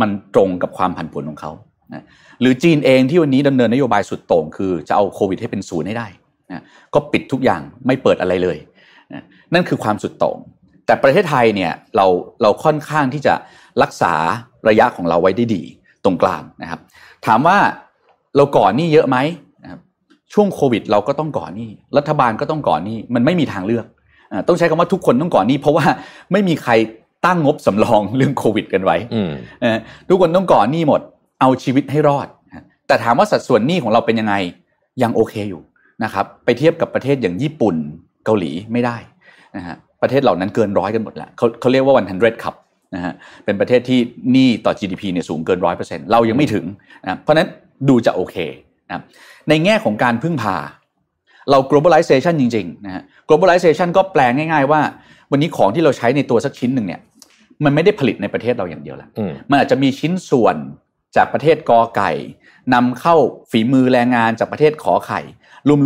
[0.00, 1.52] มันตรงกับความผันผวนของเขา
[1.94, 2.04] นะ
[2.40, 6.06] หรือจีนเองที่วันนี้ดำเนินนโยบายสุดโต่งคือจะเอาโควิดให้เป็นศูนย์ให้ได้
[6.50, 6.62] นะ
[6.94, 8.58] ก็ปิดทุกอย่างไม่เปิดอะไรเลย
[9.12, 9.22] นะ
[9.54, 10.38] นั่นคือความสุดโต่ง
[10.86, 12.06] แต่ประเทศไทยเนี่ยเรา
[12.42, 13.34] เราค่อนข้างที่จะ
[13.82, 14.14] รักษา
[14.68, 15.62] ระยะของเราไว้ได้ดี
[16.04, 16.80] ตรงกลางนะครับ
[17.26, 17.58] ถามว่า
[18.36, 19.16] เราก่อนหนี้เยอะไหม
[19.62, 19.80] นะครับ
[20.32, 23.86] ช่วงโควิด เราก็ต้องก่อนหนี้ รัฐบาลก็ต้องก่อนหนี้ มันไม่มีทางเลือก
[24.32, 25.84] อ่าต้องใช้คำว่าทุกคนต้องก่อนหนี้ เพราะว่า
[26.32, 26.72] ไม่มีใคร
[27.26, 29.76] ตั้งงบสำรองเรื่องโควิด กันไว้อืมเออ
[30.08, 31.00] ทุกคนต้องก่อนหนี้หมด
[31.40, 34.34] เอาชีวิตให้รอดนะแต่ถามว่าสัดส่วนหนี้ของเราเป็นยังไง
[35.02, 35.62] ยังโอเคอยู่
[36.04, 37.76] นะครับ ไปเทียบกับประเทศอย่างญี่ปุ่น
[38.24, 38.96] เกาหลีไม่ได้
[39.56, 42.54] นะฮะประเทศเหล่านั้นเกินร้อยกันหมดแล้วเขาเขาเรียกว่า100ครับ
[42.94, 43.12] นะฮะ
[43.44, 43.98] เป็นประเทศที่
[44.32, 46.64] หนี้ต่อ GDP เนี่ยสูงเกินร้อยเปอร์เซ็นต์เรายังไม่ถึง
[47.04, 47.48] นะเพราะฉะนั้น
[47.88, 48.36] ดูจะโอเค
[48.90, 49.02] นะ
[49.48, 50.56] ในแง่ของการพึ่งพา
[51.50, 54.80] เรา globalization จริงๆนะฮะ globalization ก็แปลง่ายๆว่า
[55.30, 57.00] วันนี้ของที่เราใช้ในตัวสักชิ้นหนึ่งเนี่ย
[57.64, 60.56] มันไม่ได้ผลิตในประเทศเราอย่างเดียวแล้วอืมมันอาจจะมีชิ้นส่วน
[61.16, 62.10] จากประเทศกอไก่
[62.74, 63.16] นำเข้า
[63.50, 65.20] ฝีมือแรงงานจากประเทศขอไข่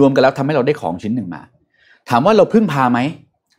[0.00, 1.42] รวมๆกันแล้วทำให้เราได้ของชิ้นหนึ่งมา
[2.10, 2.98] ถามว่าเราพึ่งพาไหม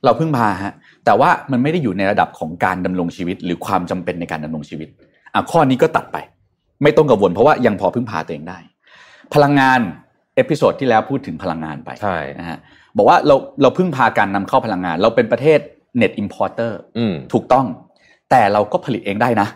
[0.05, 0.73] เราพึ่งพาฮะ
[1.05, 4.87] แต่ว่ามันไม่ได้อยู่ในระดับของการดำรงชีวิต หรือความจำเป็นในการดำรงชีวิต
[5.33, 6.17] อะข้อนี้ก็ตัดไป
[6.83, 8.59] ไม่ต้องกังวลเพราะว่ายังพอพึ่งพาตัวเองได้
[9.33, 9.79] พลังงาน
[10.35, 12.57] episode ที่แล้วพูดถึงพลังงานไปใช่นะฮะ
[12.97, 15.59] บอกว่าเราเราพึ่งพาการนำเข้าพลังงาน เราเป็นประเทศ
[16.01, 17.65] net importer อืมถูกต้อง
[18.29, 19.47] แต่เราก็ผลิตเองได้นะ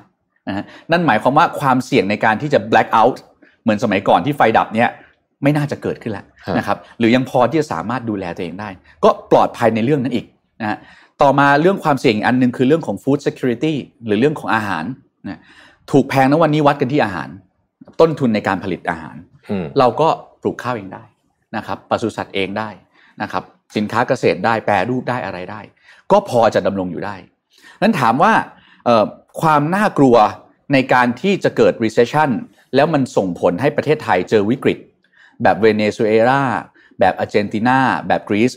[0.48, 3.18] นะฮะนั่นหมายความว่าความเสี่ยงในการที่จะ blackout
[3.62, 4.90] เหมือนสมัยก่อนที่ไฟดับเนี่ย
[5.44, 8.70] ไม่น่าจะเกิดขึ้นแล้วฮะนะครับหรือยังพอที่จะสามารถดูแลตัวเองได้
[9.04, 10.26] ก็ปลอดภัยในเรื่องนั้นอีก
[10.62, 10.78] นะฮะ
[11.22, 13.74] ต่อมาเรื่องความเสี่ยงอีกอันหนึ่งคือเรื่องของ food security
[14.06, 14.84] หรือเรื่องของอาหาร
[15.30, 15.40] นะ
[15.92, 17.30] ถูกแพงนะวันนี้วัดกันที่อาหาร
[18.00, 19.16] ต้นทุนในการผลิตอาหาร
[19.50, 20.08] อืมเราก็
[20.42, 21.04] ปลูกข้าวเองได้
[21.58, 22.70] นะครับปศุสัตว์เองได้
[23.22, 23.44] นะครับ
[23.76, 25.62] สินค้าเกษตรได้แปรรูปได้อะไรได้
[26.12, 27.16] ก็พอจะดำรงอยู่ได้
[27.82, 28.34] นั้นถามว่า
[28.86, 29.06] เอ่อ
[29.42, 30.16] ความน่ากลัว
[30.74, 32.30] ในการที่จะเกิด recession
[32.76, 34.78] แล้วมันส่งผลให้ประเทศไทยเจอวิกฤต
[35.44, 36.42] แบบเวเนซุเอลา
[37.00, 38.52] แบบอาร์เจนตินาแบบกรีซ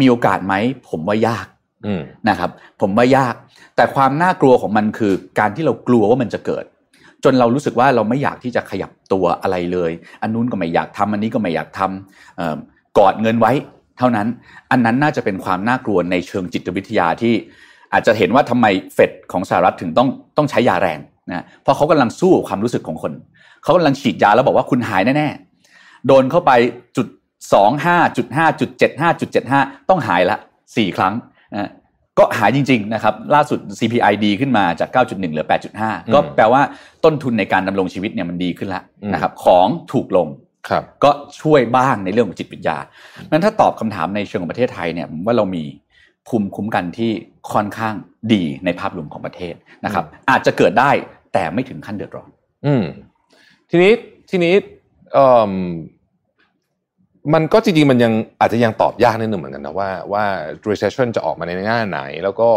[0.00, 0.54] มีโอกาสไหม
[0.88, 1.53] ผมว่ายากอืม
[2.28, 3.34] นะครับ ผมว่ายาก
[3.76, 6.64] แต่ความน่ากลัวของมันคือ การที่เรากลัวว่ามันจะเกิด
[7.24, 9.92] จนเรารู้สึกว่าเราไม่อยากที่จะขยับตัวอะไรเลย
[10.22, 13.52] อันนู้นก็ไม่อยากทำอันนี้ก็ไม่อยากทำเกอดเงินไว้
[13.98, 14.26] เท่านั้น
[14.70, 17.34] อันนั้นน่าจะเป็นความน่ากลัวในเชิงจิตวิทยาที่
[17.92, 20.98] อาจจะเห็นว่าทำไมเฟดของสหรัฐถึงต้องต้องใช้ยาแรง
[21.30, 23.12] นะเพราะเขากำลังสู้กับความรู้สึกของคน
[23.62, 26.52] เขากำลังฉีดยาแล้วบอกว่าคุณหายแน่ๆ โดนเข้าไป
[26.96, 27.06] จุด
[27.54, 30.36] สองห้าจุดห้าจุดเจ็ดห้าจุดเจ็ดห้าต้องหายละ
[30.76, 31.14] สี่ครั้ง
[31.54, 31.70] นะ
[32.18, 35.46] ก็หายจริงๆนะครับล่าสุด CPI ดีขึ้นมาจาก 9.1 เหลือ
[35.80, 36.62] 8.5 ก็แปลว่า
[37.04, 40.28] ต้นทุนในการดำรงชีวิตเนี่ยมันดีขึ้นแล้วนะครับของถูกลง
[40.68, 42.76] ครับก็ช่วยบ้างในเรื่องของจิตวิทยา
[43.30, 45.64] นั้นถ้าตอบคำถามในเชิงของประเทศไทยเนี่ยผมว่าเรามี
[46.28, 47.10] ภูมิคุ้มกันที่
[47.52, 47.94] ค่อนข้าง
[48.32, 50.90] ดีในภาพรวมของประเทศนะครับ อาจจะเกิดได้
[51.32, 52.28] แต่ไม่ถึงขั้นเดือดร้อน
[52.66, 52.84] อืม
[53.70, 53.92] ทีนี้
[54.30, 54.54] ทีนี้
[55.12, 55.52] เอ่อ
[57.34, 60.24] มันก็จริงๆมันยังอาจจะยังตอบยากนิดหนึ่งเหมือนกันนะว่าว่า
[60.70, 62.48] recession จะออกมาในแง่ไหน แล้วก็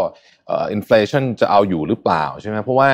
[0.48, 2.92] เอ่อ inflation จะเอาอยู่หรือเปล่าใช่ไหมเพราะว่า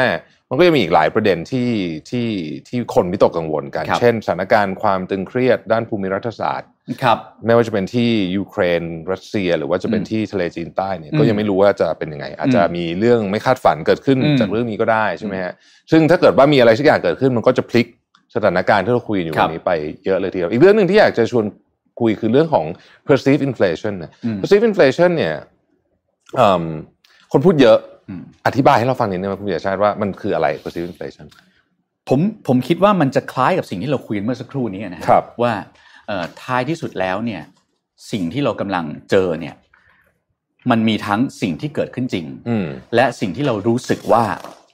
[0.50, 1.70] มันก็ยังมีอีกหลายประเด็นที่
[2.10, 2.28] ที่
[2.68, 6.70] ที่คนวิตกกังวลกันครับเช่นสถานการณ์ความตึงเครียดด้านภูมิรัฐศาสตร์
[7.04, 8.82] ครับไม่ว่าจะเป็นที่ยูเครน
[9.12, 15.54] รัสเซีย หรือว่าจะเป็นอืมที่ทะเลจีนใต้เนี่ยอืมก็ยังไม่รู้ว่าจะเป็นยังไง อาจจะมีเรื่องไม่คาดฝันเกิดขึ้นอืมจากเรื่องนี้ก็ได้ใช่ไหมฮะ
[15.92, 17.88] ซึ่งถ้าเกิดว่ามีอะไรสักอย่างเกิดขึ้นมันก็จะพลิก
[18.36, 19.72] สถานการณ์ที่เราคุยอยู่ครัวับนนี้ไป
[20.06, 21.46] เยอะเลยทีเดียวอีกเรื่องหนึ่งที่อยากจะชวน
[22.00, 22.66] คุยคือเรื่องของ
[23.08, 25.36] perceived inflation นะอืม perceived inflation เนี่ย
[26.36, 26.64] เอิ่ม
[27.32, 27.78] คนพูดเยอะ
[28.10, 31.26] อืมอธิบายให้เราฟังนิดนึงว่าคุณปิยชาติว่ามันคืออะไร perceived inflation
[32.10, 35.54] ผมผมคิดว่ามันจะคล้ายกับสิ่งที่เราคุยกันเมื่อสักครู่นี้นะฮะครับว่า
[36.08, 37.42] เอ่อท้ายที่สุดแล้วเนี่ย
[38.12, 39.56] สิ่งที่เรากำลังเจอเนี่ย
[40.72, 44.24] มันมีทั้งสิ่งที่เกิดขึ้นจริงอืมและสิ่งที่เรารู้สึกว่า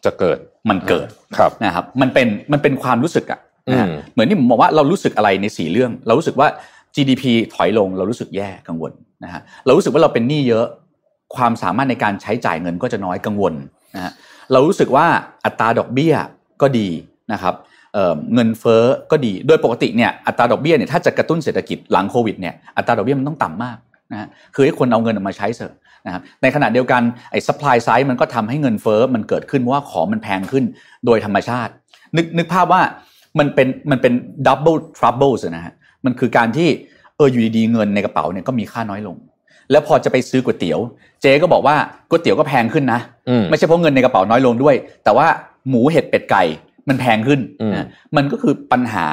[0.06, 0.38] จะเกิด
[0.70, 3.40] มันเกิดครับนะครับ มันเป็นมันเป็นความรู้สึกอะ
[3.72, 6.48] นะฮะอืมเหมือนที่ผมบอกว่าเรารู้สึกอะไรในสี่เรื่อง เรารู้สึกว่า
[6.96, 7.24] GDP
[7.56, 8.92] ถอยลงเรารู้สึกแย่กังวล
[9.24, 10.66] นะฮะเรารู้สึกว่าเราเป็นหนี้เยอะ
[11.36, 13.54] ความสามารถในการใช้จ่ายเงินก็จะน้อยกังวล
[13.96, 14.12] นะฮะ
[14.52, 15.06] เรารู้สึกว่า
[15.46, 16.14] อัตราดอกเบี้ย
[16.62, 16.90] ก็ดี
[17.34, 17.56] นะครับ
[17.94, 23.78] เเงินเฟ้อก็ดีโดยปกติเนี่ยอัตราดอกเบี้ยเนี่ยถ้าจะกระตุ้นเศรษฐกิจหลังโควิดเนี่ยอัตราดอกเบี้ยมันต้องต่ำมาก
[24.12, 25.74] นะฮะคือให้คนเอาเงินออกมาใช้เถอะ
[26.06, 30.64] นะครับในขณะเดียวกันไอ้ supply side มันก็ทำให้เงินเฟ้อมันเกิดขึ้นเพราะว่าของมันแพงขึ้น
[31.06, 31.72] โดยธรรมชาติ
[32.16, 32.82] นึกนึกภาพว่า
[33.40, 34.14] มันเป็นมันเป็น
[34.48, 35.74] double troubles นะฮะ
[36.06, 36.68] มันคือการที่
[37.16, 39.18] เอออยู่ดีๆเงินในกระเป๋าเนี่ยก็มีค่าน้อยลง
[39.72, 40.80] แล้วพอจะไปซื้อก๋วยเตี๋ยว
[41.22, 41.76] เจ๊ก็บอกว่า
[42.10, 45.28] ก๋วยเตี๋ยวก็แพงขึ้นนะอืมไม่ใช่เพราะเงินในกระเป๋าน้อยลงด้วย แต่ว่า
[45.70, 46.44] หมูเห็ดเป็ดไก่
[46.90, 49.06] มันแพงขึ้นอืมนะมันก็คือปัญหา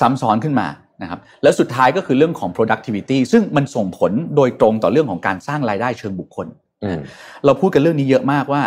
[0.00, 0.66] ซ้ำซ้อนขึ้นมา
[1.02, 6.46] นะครับแล้วสุดท้ายก็คือเรื่องของ productivity ซึ่งมันส่งผลโดยตรงต่อเรื่องของการสร้างรายได้เชิงบุคคล
[6.84, 7.00] อืม
[7.44, 8.62] เราพูดกันเรื่องนี้เยอะมากว่า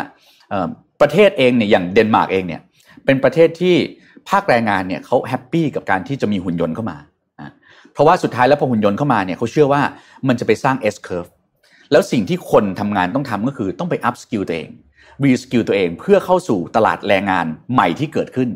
[0.49, 0.67] เอ่อ
[1.01, 2.61] ประเทศเองเนี่ยอย่างเดนมาร์กเองเนี่ย
[3.05, 3.75] เป็นประเทศที่
[4.29, 7.07] ภาคแรงงานเนี่ยเขาแฮปปี้กับการที่จะมีหุ่นยนต์เข้ามาอะ
[7.93, 9.81] เพราะว่าสุดท้ายแล้วพอหุ่นยนต์เข้ามาเนี่ยเขาเชื่อว่า
[10.27, 11.29] มันจะไปสร้าง S curve
[11.91, 14.69] แล้วสิ่งที่คนทำงานต้องทำก็คือต้องไป up skill ตัวเอง
[15.23, 18.49] re skill ตัวเองเพื่อเข้าสู่ตลาดแรงงานใหม่ที่เกิดขึ้น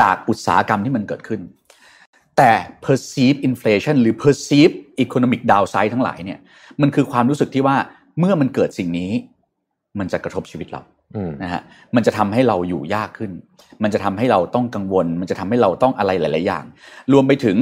[0.08, 1.40] ากอุตสาหกรรมที่มันเกิดขึ้น
[2.36, 2.50] แต่
[2.84, 4.72] perceive inflation หรือ perceive
[5.04, 6.38] economic downside ทั้งหลายเนี่ย
[6.80, 7.76] มันคือความรู้สึกที่ว่า
[8.18, 9.10] เมื่อมันเกิดสิ่งนี้
[9.98, 10.82] มันจะกระทบชีวิตเรา
[11.16, 11.62] อืมนะฮะ
[11.94, 13.30] มันจะทำให้เราอยู่ยากขึ้น
[13.82, 16.64] มันจะทำให้เราต้องกังวล มันจะทำให้เราต้องอะไรหลาย ๆ อย่าง
[17.12, 17.56] รวมไปถึง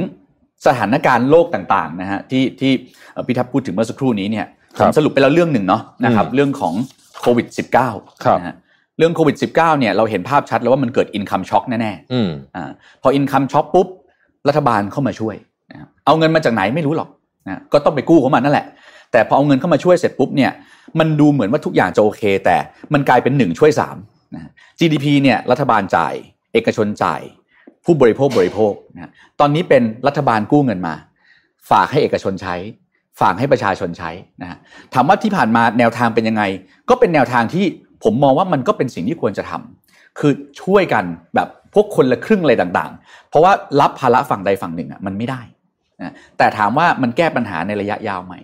[0.65, 2.71] สถานการณ์โลกต่างๆนะฮะที่ที่
[3.13, 4.45] เอ่อพี่ทัพพูดถึงเมื่อสักครู่นี้เนี่ย
[4.77, 6.73] ครัผบมสรุปไปแล้วเรื่องหนึ่งเนาะนะครับอืมเรื่องของ
[7.21, 7.47] โควิด
[7.85, 8.55] -19 ครับนะฮะ
[8.97, 12.69] เรื่องโควิด -19 เนี่ยเราเห็นภาพชัดแล้วว่ามันเกิดอินคัมช็อคแน่อืมๆอ่า
[13.01, 13.87] พออินคัมช็อคปุ๊บ
[14.47, 15.35] รัฐบาลเข้ามาช่วย
[15.71, 17.09] นะครับเอาเงินมาจากไหนไม่รู้หรอก
[17.47, 18.65] นะก็ต้องไปกู้เขามานั่นแหละ
[19.11, 20.51] แต่พอเอาเงินเข้ามาช่วยเสร็จปุ๊บเนี่ย
[20.99, 22.55] มันดูเหมือนว่าทุกอย่างจะโอเค แต่
[22.93, 23.97] มันกลายเป็นหนึ่งช่วยสาม
[24.35, 26.13] นะ GDP เนี่ยรัฐบาลจ่าย
[26.53, 27.21] เอกชนจ่าย
[27.87, 30.95] ผู้บริโภคบริโภคนะตอนนี้เป็นรัฐบาลกู้เงินมา
[31.71, 32.55] ฝากให้เอกชนใช้
[33.21, 34.57] ฝากให้ประชาชนใช้นะฮะ
[34.93, 36.43] ถามว่าที่ผ่านมาแนวทางเป็นยังไง
[36.89, 37.65] ก็เป็นแนวทางที่
[38.03, 41.03] ผมมองว่ามันก็เป็นสิ่งที่ควรจะทำคือช่วยกัน
[41.35, 45.41] แบบพวกคนละครึ่งอะไรต่างๆ เพราะว่ารับภาระฝั่งใดฝั่งหนึ่งอะมันไม่ได้
[46.01, 48.35] นะแต่ถามว่ามันแก้ปัญหาในระยะยาวไหม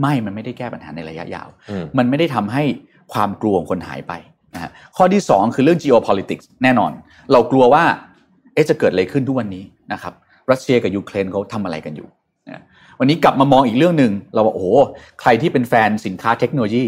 [0.00, 2.64] ไม่มันไม่ได้แก้ปัญหาในระยะยาวอืมมันไม่ได้ทำให้
[3.12, 4.12] ความกลัวของคนหายไป
[4.54, 6.92] นะฮะข้อที่ 2 คือเรื่อง geopolitics แน่นอน
[7.32, 10.12] เรากลัวว่าเอ๊ะจะเกิดอะไรขึ้นทุกวันนี้นะครับ
[10.50, 12.08] รัสเซียกับยูเครนเขาทำอะไรกันอยู่
[12.48, 12.62] นะ
[12.98, 14.68] วันนี้กลับมามองอีกเรื่องหนึ่งเราว่าโอ้โห
[15.20, 16.84] ใครที่เป็นแฟนสินค้าเทคโนโลยี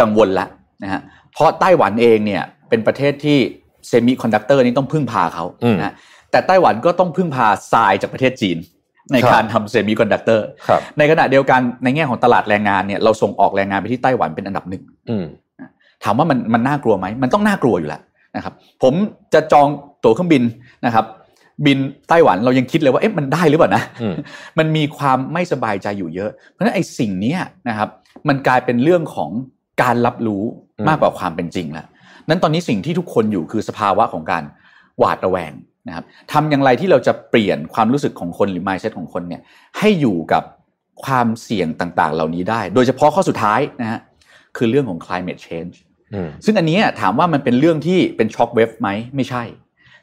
[0.00, 0.46] กังวลละ
[0.82, 1.00] นะฮะ
[1.32, 3.38] เพราะไต้หวันเองเนี่ยเป็นประเทศที่
[3.88, 5.94] เซมิคอนดักเตอร์นี้ต้องพึ่งพาเขาอืมนะฮะ
[6.30, 8.58] แต่ไต้หวันก็ต้องพึ่งพาทรายจากประเทศจีน
[9.12, 15.24] ในครับการทำเซมิคอนดักเตอร์ครับในขณะเดียวกันในแง่ของตลาดแรงงานเนี่ยเราส่งออกแรงงานไปที่ไต้หวันเป็นอันดับหนึ่งอืม
[16.04, 18.02] ถามว่ามันมันน่ากลัวไหมมันต้องน่ากลัวอยู่แล้ว
[18.36, 18.94] นะครับผม
[19.34, 19.68] จะจอง
[20.04, 20.42] ตั๋วเครื่องบิน
[20.86, 21.04] นะครับ
[21.66, 24.14] บินไต้หวันเรายังคิดเลยว่าเอ๊ะมันได้หรือเปล่านะอืม
[24.58, 27.88] มันมีความไม่สบายใจอยู่เยอะ เพราะฉะนั้นไอ้สิ่งเนี้ยนะครับ
[28.28, 29.30] มันกลายเป็นเรื่องของ
[29.82, 30.42] การรับรู้
[30.78, 31.86] อืมมากกว่าความเป็นจริงแล้ว
[32.28, 34.44] นั้นตอนนี้สิ่งที่ทุกคนอยู่คือสภาวะของการ
[34.98, 35.52] หวาดระแวง
[35.88, 39.42] นะครับทำอย่างไรที่เราจะเปลี่ยนความรู้สึกของคนหรือ mindset ของคนเนี่ย
[39.78, 40.42] ให้อยู่กับ
[41.04, 44.00] ความเสี่ยงต่างๆ เหล่านี้ได้ โดยเฉพาะข้อสุดท้ายนะฮะ
[44.56, 45.74] คือเรื่องของ climate change
[46.14, 49.42] อืมซึ่งอันเนี้ยถามว่ามันเป็นเรื่องที่เป็นช็อคเวฟไหมไม่ใช่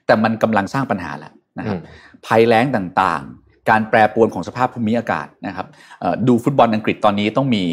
[0.09, 5.67] แต่มันกำลังสร้างปัญหาแล้วนะครับอืมภัยแล้งต่างๆ การแปรปรวนของสภาพภูมิอากาศนะครับ
[6.01, 7.63] เอ่อดูฟุตบอลอังกฤษตอนนี้ต้องมี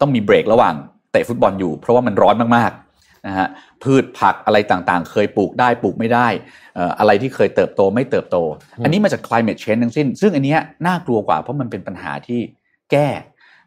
[0.00, 0.74] ต้องมีเบรกระหว่าง
[1.12, 3.46] เตะฟุตบอลอยู่ เพราะว่ามันร้อนมากๆนะฮะ
[3.82, 6.28] พืชผักอะไรต่างๆ เคยปลูกได้ปลูกไม่ได้
[6.74, 8.36] เอ่ออะไรที่เคยเติบโตไม่เติบโต
[8.84, 12.40] อันนี้มาจาก climate change ทั้งสิ้น ซึ่งอันเนี้ยน่ากลัวกว่าเพราะมันเป็นปัญหาที่
[12.92, 13.08] แก้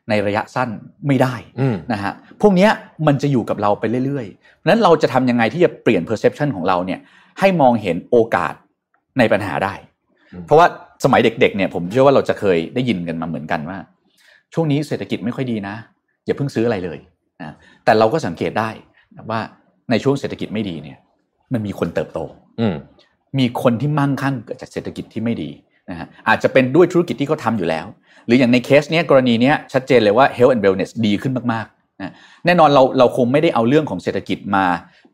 [0.09, 0.69] ในระยะสั้น
[1.07, 2.71] ไม่ได้อืมนะฮะพวกเนี้ย
[3.07, 6.99] มันจะอยู่กับเราไปเรื่อยๆเพราะฉะนั้นเราจะทำยังไงที่จะเปลี่ยน perception ของเราเนี่ย
[7.39, 8.53] ให้มองเห็นโอกาส
[9.19, 9.73] ในปัญหาได้
[10.33, 10.67] อืมเพราะว่า
[11.03, 13.77] สมัยเด็กๆเนี่ยผมเชื่อว่าเราจะเคยได้ยินกันมาเหมือนกันว่า
[14.53, 15.75] ช่วงนี้เศรษฐกิจไม่ค่อยดีนะ
[16.25, 16.99] อย่าเพิ่งซื้ออะไรเลย
[17.41, 17.53] นะ
[17.85, 18.69] แต่เราก็สังเกตได้
[19.29, 19.39] ว่า
[19.91, 20.97] ในช่วงเศรษฐกิจไม่ดีเนี่ย
[21.53, 22.19] มันมีคนเติบโต
[22.59, 22.75] อืม
[23.39, 25.49] มีคนที่มั่งคั่งเกิดจากเศรษฐกิจที่ไม่ดี
[25.89, 27.85] นะฮะอาจจะเป็นด้วยธุรกิจที่เขาทำอยู่แล้ว
[28.25, 32.11] หรืออย่างในเคสเนี้ยกรณีเนี้ยชัดเจนเลยว่า health and wellness ดีขึ้นมากๆนะ
[32.45, 34.65] แน่นอนเราเราคงไม่ได้เอาเรื่องของเศรษฐกิจมา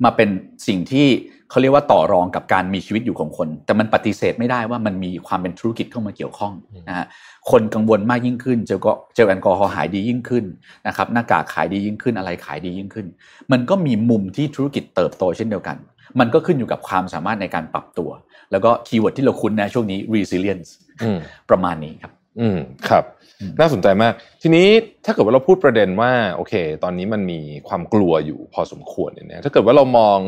[0.03, 0.29] มาเป็น
[0.67, 1.07] สิ่งที่
[1.49, 6.53] เขาเรียกว่าต่อรองกับการมีชีวิตอยู่ของคน แต่มันปฏิเสธไม่ได้ว่ามันมีความเป็นธุรกิจเข้ามาเกี่ยวข้อง
[6.89, 7.05] นะฮะ
[7.51, 10.45] คนกังวลมากยิ่งขึ้น เจลก็เจลแอลกอฮอล์หายดียิ่งขึ้น
[10.87, 13.07] นะครับหน้ากากขายดียิ่งขึ้นอะไรขายดียิ่งขึ้น
[13.51, 15.77] มันก็มีมุมที่ธุรกิจเติบโตเช่นเดียวกัน
[16.19, 18.09] มันก็ขึ้นอยู่กับความสามารถในการปรับตัว
[18.51, 20.69] แล้วก็ keyword ที่เราคุ้นนะช่วงนี้ resilience
[21.03, 23.03] อืมประมาณนี้ครับ อืมครับ
[23.39, 24.67] อืมน่าสนใจมาก ทีนี้
[25.05, 26.53] ถ้าเกิดว่าเราพูดประเด็นว่าโอเค
[26.83, 30.19] ตอนนี้มันมีความกลัวอยู่พอสมควรเนี่ยถ้าเกิดว่าเรามอง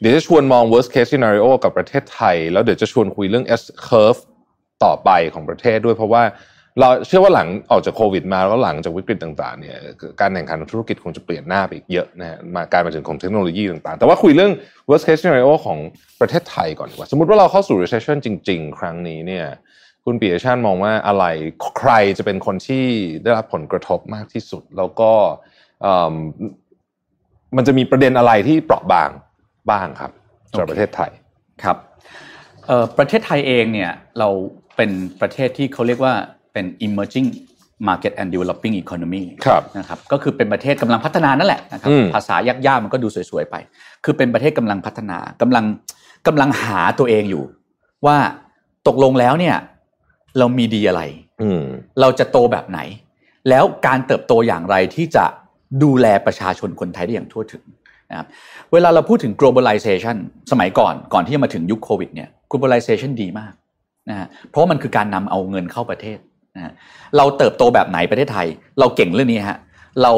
[0.00, 4.20] เดี๋ยวจะชวนมอง worst case scenario กับประเทศไทย แล้วเดี๋ยวจะชวนคุยเรื่อง S curve
[4.84, 6.22] ต่อไปของประเทศด้วยเพราะว่า
[6.80, 9.76] เราเชื่อว่าหลังออกจากโควิดมาแล้วหลังจากวิกฤตต่างๆเนี่ย
[10.20, 14.52] การแข่งขันธุรกิจคงจะเปลี่ยนหน้าไปอีกเยอะนะฮะมาการมาถึงของเทคโนโลยีต่างๆ แต่ว่าคุยเรื่อง
[14.88, 15.78] worst case scenario ของ
[16.20, 19.46] ประเทศไทยก่อนดีกว่า สมมติว่าเราเข้าสู่ recession จริง ๆ ครั้งนี้เนี่ย
[20.04, 21.24] คุณปียชาติมองว่าอะไร
[21.78, 22.84] ใครจะเป็นคนที่
[23.22, 25.12] ได้รับผลกระทบมากที่สุด แล้วก็
[27.56, 29.10] มันจะมีประเด็นอะไรที่เปราะบาง
[29.70, 30.10] บ้างครับ
[30.50, 31.10] สำหรับประเทศไทย
[31.64, 31.76] ครับ
[32.66, 34.28] เอ่อประเทศไทยเองเนี่ยเรา
[34.76, 36.14] เป็นประเทศที่เขาเรียกว่า
[36.52, 37.28] เป็น emerging
[37.88, 43.54] market and developing economy ครับนะครับก็คือเป็นประเทศกำลังพัฒนานั่นแหละนะครับอืมภาษายากๆมันก็ดูสวยๆไป
[44.04, 45.64] คือเป็นประเทศกำลังพัฒนากำลัง
[46.26, 47.44] กำลังหาตัวเองอยู่
[48.06, 48.16] ว่า
[48.88, 49.56] ตกลงแล้วเนี่ย
[50.38, 51.02] เรามีดีอะไร
[51.42, 51.62] อืม
[52.00, 52.80] เราจะโตแบบไหน
[53.48, 55.24] แล้วการเติบโตอย่างไรที่จะ
[55.82, 57.64] ดูแลประชาชนคนไทยได้อย่างทั่วถึง
[58.10, 58.26] นะครับ
[58.72, 60.16] เวลาเราพูดถึง globalization
[60.52, 63.52] สมัยก่อนก่อนที่จะมาถึงยุคโควิดเนี่ย globalization ดีมาก
[64.10, 66.18] นะฮะเพราะมันคือการนำเอาเงินเข้าประเทศ
[66.56, 66.72] นะฮะ
[67.16, 68.46] เราเติบโตแบบไหนประเทศไทย
[68.80, 69.58] เราเก่งเรื่องนี้ฮะ
[70.02, 70.12] เรา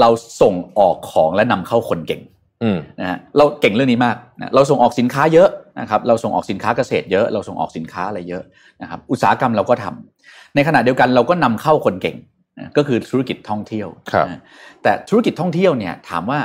[0.00, 0.08] เรา
[0.42, 2.22] ส่งออกของและนำเข้าคนเก่ง
[2.62, 5.48] อืมนะฮะเราเก่งเรื่องนี้มากนะเราส่งออกสินค้าเยอะ
[5.80, 8.42] นะครับ เราส่งออกสินค้าเกษตรเยอะ เราส่งออกสินค้าอะไรเยอะ
[8.82, 12.16] นะครับ อุตสาหกรรมเราก็ทำในขณะเดียวกันเราก็นำเข้าคนเก่ง
[12.58, 14.40] นะก็คือธุรกิจท่องเที่ยวครับนะ
[14.82, 16.38] แต่ธุรกิจท่องเที่ยวเนี่ยถามว่า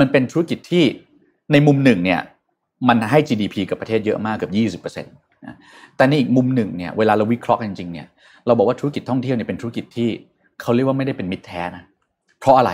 [0.00, 0.84] มันเป็นธุรกิจที่
[1.52, 2.20] ในมุมหนึ่งเนี่ย
[2.88, 5.56] มันให้ GDP กับประเทศเยอะมากเกือบ20%นะ
[5.96, 8.08] แต่ในอีกมุมหนึ่งเนี่ยเวลาเราวิเคราะห์กันจริงๆเนี่ย
[8.46, 10.08] เราบอกว่าธุรกิจท่องเที่ยวเนี่ยเป็นธุรกิจที่
[10.60, 11.84] เขาเรียกว่าไม่ได้เป็นมิตรแท้นะ
[12.40, 12.72] เพราะอะไร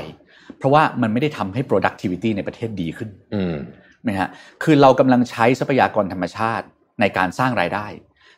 [0.58, 3.54] เพราะว่ามันไม่ได้ทำให้ productivity ในประเทศดีขึ้นอืม
[4.08, 4.28] นะฮะ
[4.62, 6.66] คือเรากำลังใช้ทรัพยากรธรรมชาติ
[7.00, 7.86] ในการสร้างรายได้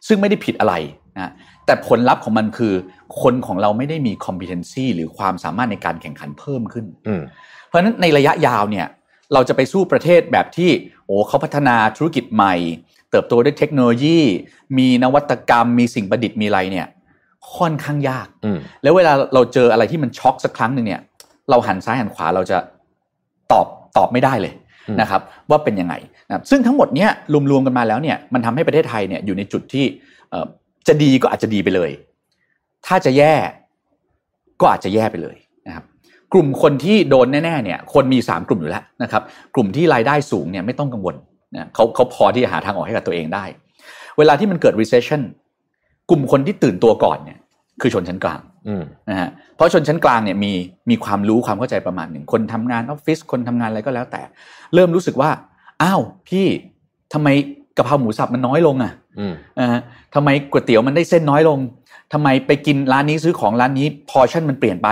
[0.07, 0.75] ซึ่งไม่ได้ผิดอะไร
[1.17, 1.33] นะ
[1.67, 2.75] แต่ผลลัพธ์ของมันคือ
[3.23, 7.23] คนของเราไม่ได้มี competency หรือความสามารถในการแข่งขันเพิ่มขึ้นอืม
[7.73, 8.87] เพราะฉะนั้นในระยะยาวเนี่ย
[9.33, 10.71] เราจะไปสู้ประเทศแบบที่
[11.07, 12.55] โอ้เขาพัฒนาธุรกิจใหม่
[13.11, 14.19] เติบโตด้วยเทคโนโลยี
[14.79, 16.87] มีนวัตกรรม มีสิ่งประดิษฐ์มีอะไรเนี่ย
[17.57, 21.01] ค่อนข้างยากอืมแล้วเวลาเราเจออะไรที่มันช็อกสักครั้งหนึ่งเนี่ย
[21.51, 22.59] เราหันซ้ายหันขวาเราจะ
[23.53, 24.53] ตอบตอบไม่ได้เลย
[24.89, 25.95] อืมนะครับ ว่าเป็นยังไง
[26.29, 27.11] นะครับซึ่งทั้งหมดเนี้ย
[27.51, 29.85] รวมๆกันมาแล้วเนี่ยมันทำให้ประเทศไทยเนี่ยอยู่ในจุดที่
[30.31, 30.47] เอ่อ
[30.89, 31.91] จะดีก็อาจจะดีไปเลย
[32.87, 33.35] ถ้าจะแย่
[34.61, 35.42] ก็อาจจะแย่ไปเลยนะครับ
[36.33, 39.23] กลุ่มคนที่โดนแน่ๆเนี่ยคนมี 3 กลุ่มอยู่แล้วนะครับ
[39.55, 41.17] กลุ่มที่รายได้สูงเนี่ยไม่ต้องกังวล
[41.57, 43.45] นะเขาเขาพอที่จะหาทางออกให้กับตัวเองได้
[44.19, 45.23] เวลาที่มันเกิด recession
[46.11, 47.39] กลุ่มคนที่ตื่นตัวก่อนเนี่ย
[47.81, 50.53] คือชนชั้นกลางอืมนะฮะเพราะชนชั้นกลางเนี่ยมี
[50.91, 54.23] มีความรู้ความเข้าใจประมาณหนึ่งคนทำงานออฟฟิศคนทำงานอะไรก็แล้วแต่
[54.75, 55.31] เริ่มรู้สึกว่า
[55.83, 56.47] อ้าวพี่
[57.13, 57.29] ทำไม
[57.77, 59.81] กะเพราหมูสับมันน้อยลงอะอืมนะฮะ
[60.15, 61.59] ทำไมก๋วยเตี๋ยวมันได้เส้นน้อยลง
[62.13, 64.89] ทำไมไปกินร้านนี้ซื้อของร้านนี้พอชั่นมันเปลี่ยนไป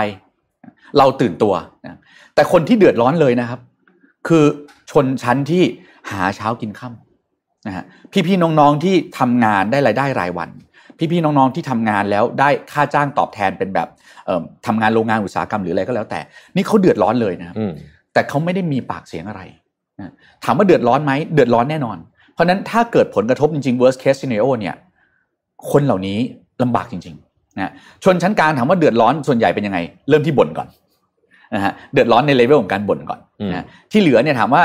[0.97, 1.53] เราตื่นตัว
[1.85, 1.97] นะ
[2.35, 3.59] แต่คนที่เดือดร้อนเลยนะครับ
[4.27, 4.43] คือ
[4.91, 5.63] ชนชั้นที่
[6.11, 7.85] หาเช้ากินค่ำนะฮะ
[8.27, 10.49] พี่ๆน้องๆที่ทำงานได้รายได้รายวัน
[11.11, 13.87] พี่ๆน้องๆที่ทำงานแล้วได้ค่าจ้างตอบแทนเป็นแบบ
[14.25, 16.19] เอิ่มทำงานโรงงานอุตสาหกรรมหรืออะไรก็แล้วแต่
[16.55, 17.71] นี่เขาเดือดร้อนเลยนะครับอืม
[18.13, 19.41] แต่เขาไม่ได้มีปากเสียงอะไร
[19.99, 20.11] นะ
[20.43, 21.97] ถามว่าเดือดร้อนไหมเดือดร้อนแน่นอน
[22.33, 24.75] เพราะฉะนั้นถ้าเกิดผลกระทบจริงๆ worst case scenario เนี่ย
[25.71, 26.19] คนเหล่านี้
[26.61, 27.71] ลำบากจริงๆนะ
[28.03, 30.67] ชนชั้นกลางถามว่าเดือดร้อนส่วนใหญ่เป็นยังไง เริ่มที่บ่นก่อน
[31.55, 34.63] นะฮะเดือดร้อนในเลเวลของการบ่นก่อนอืมนะที่เหลือเนี่ยถามว่า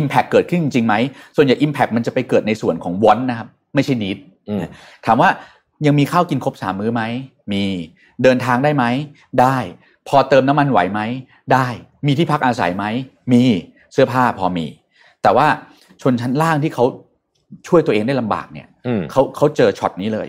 [0.00, 0.94] impact เกิดขึ้นจริงๆไหม
[1.36, 4.64] ส่วนใหญ่ impact มันจะไปเกิดในส่วนของ want นะครับไม่ใช่ need อืม
[5.06, 5.30] ถามว่า
[5.86, 7.02] ยังมีข้าวกินครบสามมื้อไหม
[7.52, 7.64] มี
[8.22, 8.84] เดินทางได้ไหม
[9.40, 9.56] ได้
[10.08, 11.00] พอเติมน้ำมันไหวไหม
[11.52, 11.66] ได้
[12.06, 12.84] มีที่พักอาศัยไหม
[13.32, 13.42] มี
[13.92, 14.66] เสื้อผ้าพอมี
[15.22, 15.46] แต่ว่า
[16.02, 16.84] ชนชั้นล่างที่เขา
[17.66, 20.28] ช่วยตัวเองได้ลำบากเนี่ยอืมเขาเขาเจอช็อตนี้เลย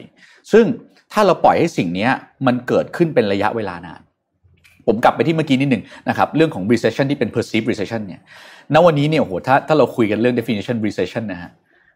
[0.51, 0.65] ซึ่ง
[1.11, 2.11] ถ้าเราปล่อยให้สิ่งเนี้ย
[2.45, 4.01] มันเกิดขึ้นเป็นระยะเวลานาน
[4.89, 8.21] ผมกลับไปที่เมื่อกี้นิดหนึ่งนะครับเรื่องของ recession ที่เป็น perceived recession เนี่ย
[8.73, 11.51] ณวันนี้เนี่ยโอ้โหถ้าถ้าเราคุยกันเรื่อง definition recession นะฮะ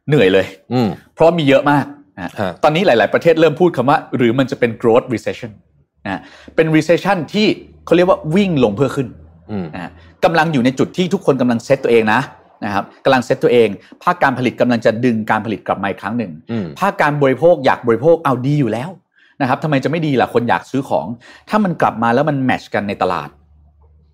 [0.07, 1.85] เหนื่อยเลยอืมเพราะมีเยอะมาก
[2.17, 2.31] นะฮะ
[2.63, 5.51] ตอนนี้หลาย ๆ ประเทศเริ่มพูดคำว่า หรือมันจะเป็น growth recession
[6.07, 6.21] นะ
[6.55, 7.47] เป็น recession ที่
[7.85, 9.07] เขาเรียกว่าวิ่งลงเพื่อขึ้น
[9.51, 9.91] อืมนะฮะ
[10.25, 12.21] กำลังอยู่ในจุดที่ทุกคนกำลังเซตตัวเองนะ
[12.65, 13.69] นะครับกำลังเซตตัวเอง
[14.03, 18.89] ภาคการผลิตกำลังจะดึงการผลิตกลับมาอีกครั้งหนึ่งอืมภาคการบริโภคอยากบริโภคเอาดีอยู่แล้ว
[19.43, 21.07] นะครับทำไมจะไม่ดีล่ะคนอยากซื้อของ
[21.49, 23.29] ถ้ามันกลับมาแล้วมันแมทชกันในตลาด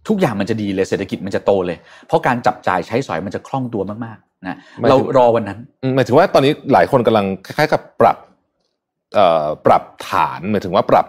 [0.08, 8.18] ทุกอย่างมันจะดีเลยเศรษฐกิจมันจะโตเลย เพราะการจับจ่ายใช้สอยมันจะคล่องตัวมากนะหมายถึงเรารอวันนั้นอืมหมายถึงว่าตอนนี้หลายคนกำลังคล้ายๆกับปรับ
[9.16, 11.08] เอ่อปรับฐานหมายถึงว่าปรับ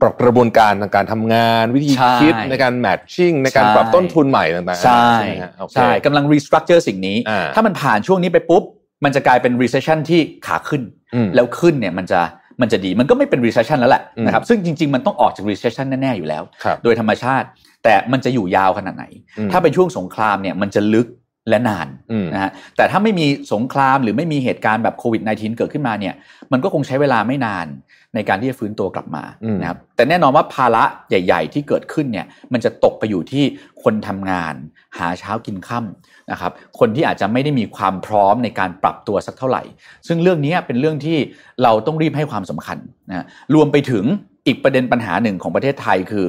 [0.00, 8.62] ปรับกระบวนการทางการทำงานวิธีใช่คิดในการแมทชิ่งในการใช่ปรับต้นทุนใหม่ต่างๆ ใช่ไหมฮะโอเคใช่กำลัง restructure สิ่งนี้อ่าถ้ามันผ่านช่วงนี้ไปปุ๊บ
[9.04, 10.82] มันจะกลายเป็น recession ที่ขาขึ้น
[11.14, 12.20] อืมแล้วขึ้นเนี่ยมันจะ
[12.60, 17.46] มันจะดีมันก็ไม่เป็น recession แล้วแหละอืมนะครับซึ่งจริง ๆ มันต้องออกจาก recession แน่ๆอยู่แล้วครับโดยธรรมชาติ
[17.84, 19.04] แต่มันจะอยู่ยาวขนาดไหน
[19.38, 21.08] อืมถ้าเป็นช่วงสงครามเนี่ยมันจะลึก
[21.48, 26.14] และนานอืมนะฮะแต่ถ้าไม่มีสงครามหรือไม่มีเหตุการณ์แบบโควิด -19 เกิดขึ้นมาเนี่ย
[26.52, 27.66] มันก็คงใช้เวลาไม่นาน
[28.14, 33.44] ในการที่จะฟื้นตัวกลับมาอืมนะครับแต่แน่นอนว่าภาระใหญ่ ๆ ที่เกิดขึ้นเนี่ยมันจะตกไปอยู่ที่
[33.82, 34.54] คนทำงาน
[34.98, 39.62] หาเช้ากินค่ำนะครับคนที่อาจจะไม่ได้มีความพร้อมในการปรับตัวสักเท่าไหร่
[40.06, 41.18] ซึ่งเรื่องนี้เป็นเรื่องที่
[41.62, 42.78] เราต้องรีบให้ความสำคัญ
[43.10, 44.04] นะรวมไปถึง
[44.46, 46.26] อีกประเด็นปัญหาหนึ่งของประเทศไทยคือ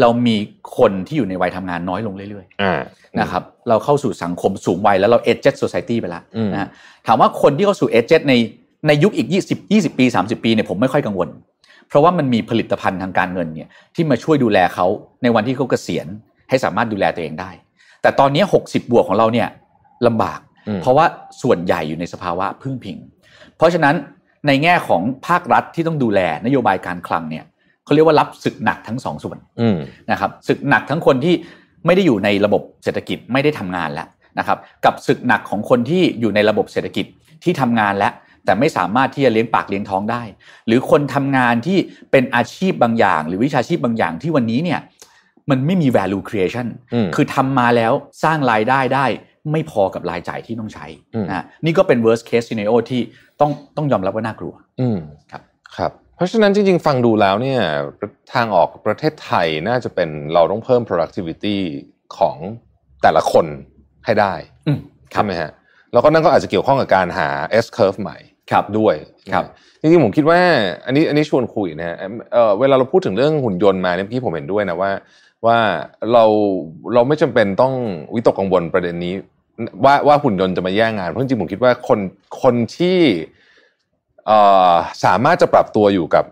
[0.00, 0.36] เรามี
[0.78, 2.80] คนที่อยู่ในวัยทำงานน้อยลงเรื่อยๆอ่า
[3.20, 6.68] นะครับ เราเข้าสู่สังคมสูงวัยแล้วเราเอเจ d โซซ i ตี้ไปแล้วอืมนะฮะ
[7.06, 8.34] ถามว่าคนที่เข้าสู่เอเจ d ใน
[8.86, 11.28] ในยุคอีก 20 20 ปี 30 ปีเนี่ยผมไม่ค่อยกังวล
[11.88, 14.86] เพราะว่ามันมีผลิตภัณฑ์ทางการเงินเนี่ยที่มาช่วยดูแลเขา
[15.22, 16.06] ในวันที่เขาเกษียณ
[16.48, 17.50] ให้สามารถดูแลตัวเองได้
[18.02, 19.48] แต่ตอนนี้ 60 บวกของเราเนี่ย
[20.06, 21.06] ลำบากอืมเพราะว่า
[21.42, 22.96] ส่วนใหญ่อยู่ในสภาวะพึ่งพิง
[23.56, 23.94] เพราะฉะนั้น
[24.46, 27.44] ในแง่ของภาครัฐที่ต้องดูแลนโยบายการคลังเนี่ย
[27.84, 29.78] เขาเรียกว่ารับศึกหนักทั้งสองส่วนอืม
[30.10, 31.34] นะครับศึกหนักทั้งคนที่
[31.86, 37.06] ไม่ได้อยู่ในระบบเศรษฐกิจไม่ได้ทำงานแล้วนะครับ กับศึกหนักของคนที่อยู่ในระบบเศรษฐกิจ
[37.44, 38.12] ที่ทำงานแล้ว
[38.44, 40.22] แต่ไม่สามารถที่จะเลี้ยงปากเลี้ยงท้องได้
[40.66, 41.78] หรือคนทำงานที่
[42.10, 44.80] เป็นอาชีพบางอย่าง หรือวิชาชีพบางอย่างที่วันนี้เนี่ย
[45.50, 47.92] มันไม่มี value creation อืมคือทำมาแล้ว
[48.24, 49.06] สร้างรายได้ได้
[49.52, 53.00] ไม่พอกับรายจ่ายที่ต้องใช้อืมนะนี่ก็เป็น worst case scenario ที่
[53.40, 54.98] ต้องต้องยอมรับว่าน่ากลัวอืม
[55.30, 55.42] ครับ
[55.76, 57.60] ครับเพราะฉะนั้นจริงๆ ฟังดูแล้วเนี่ย
[58.32, 61.56] ทางออกประเทศไทยน่าจะเป็นเราต้องเพิ่ม productivity
[62.16, 62.36] ของ
[63.02, 63.46] แต่ละคน
[64.04, 64.34] ให้ได้
[64.66, 64.78] อืม
[65.14, 65.50] ครัใช่บไหมฮะ
[65.92, 67.28] แล้วก็นั่นก็อาจจะเกี่ยวข้องกับการหา
[67.64, 68.18] S curve ใหม่
[68.52, 68.94] ครับด้วย
[69.32, 69.44] ครับ
[69.80, 70.38] จริงๆผมคิดว่า
[70.86, 71.96] อันนี้อันนี้ชวนคุยนะฮะ
[72.32, 74.90] เอ่อเวลาเราพูดถึงเรื่องหุ่นยนต์มาเนี่ยเมื่อกี้ผมเห็นด้วยนะว่า
[75.46, 75.58] ว่า
[76.12, 76.24] เรา
[76.94, 77.74] เราไม่จำเป็นต้อง
[78.14, 79.14] วิตกกังวลประเด็นนี้
[79.84, 81.98] ว่าว่าหุ่นยนต์จะมาแย่งงานเพราะจริงๆผมคิดว่าคน
[82.42, 82.98] คนที่
[84.26, 84.38] เอ่
[84.70, 84.72] อ
[85.04, 86.24] สามารถจะปรับตัวอยู่กับ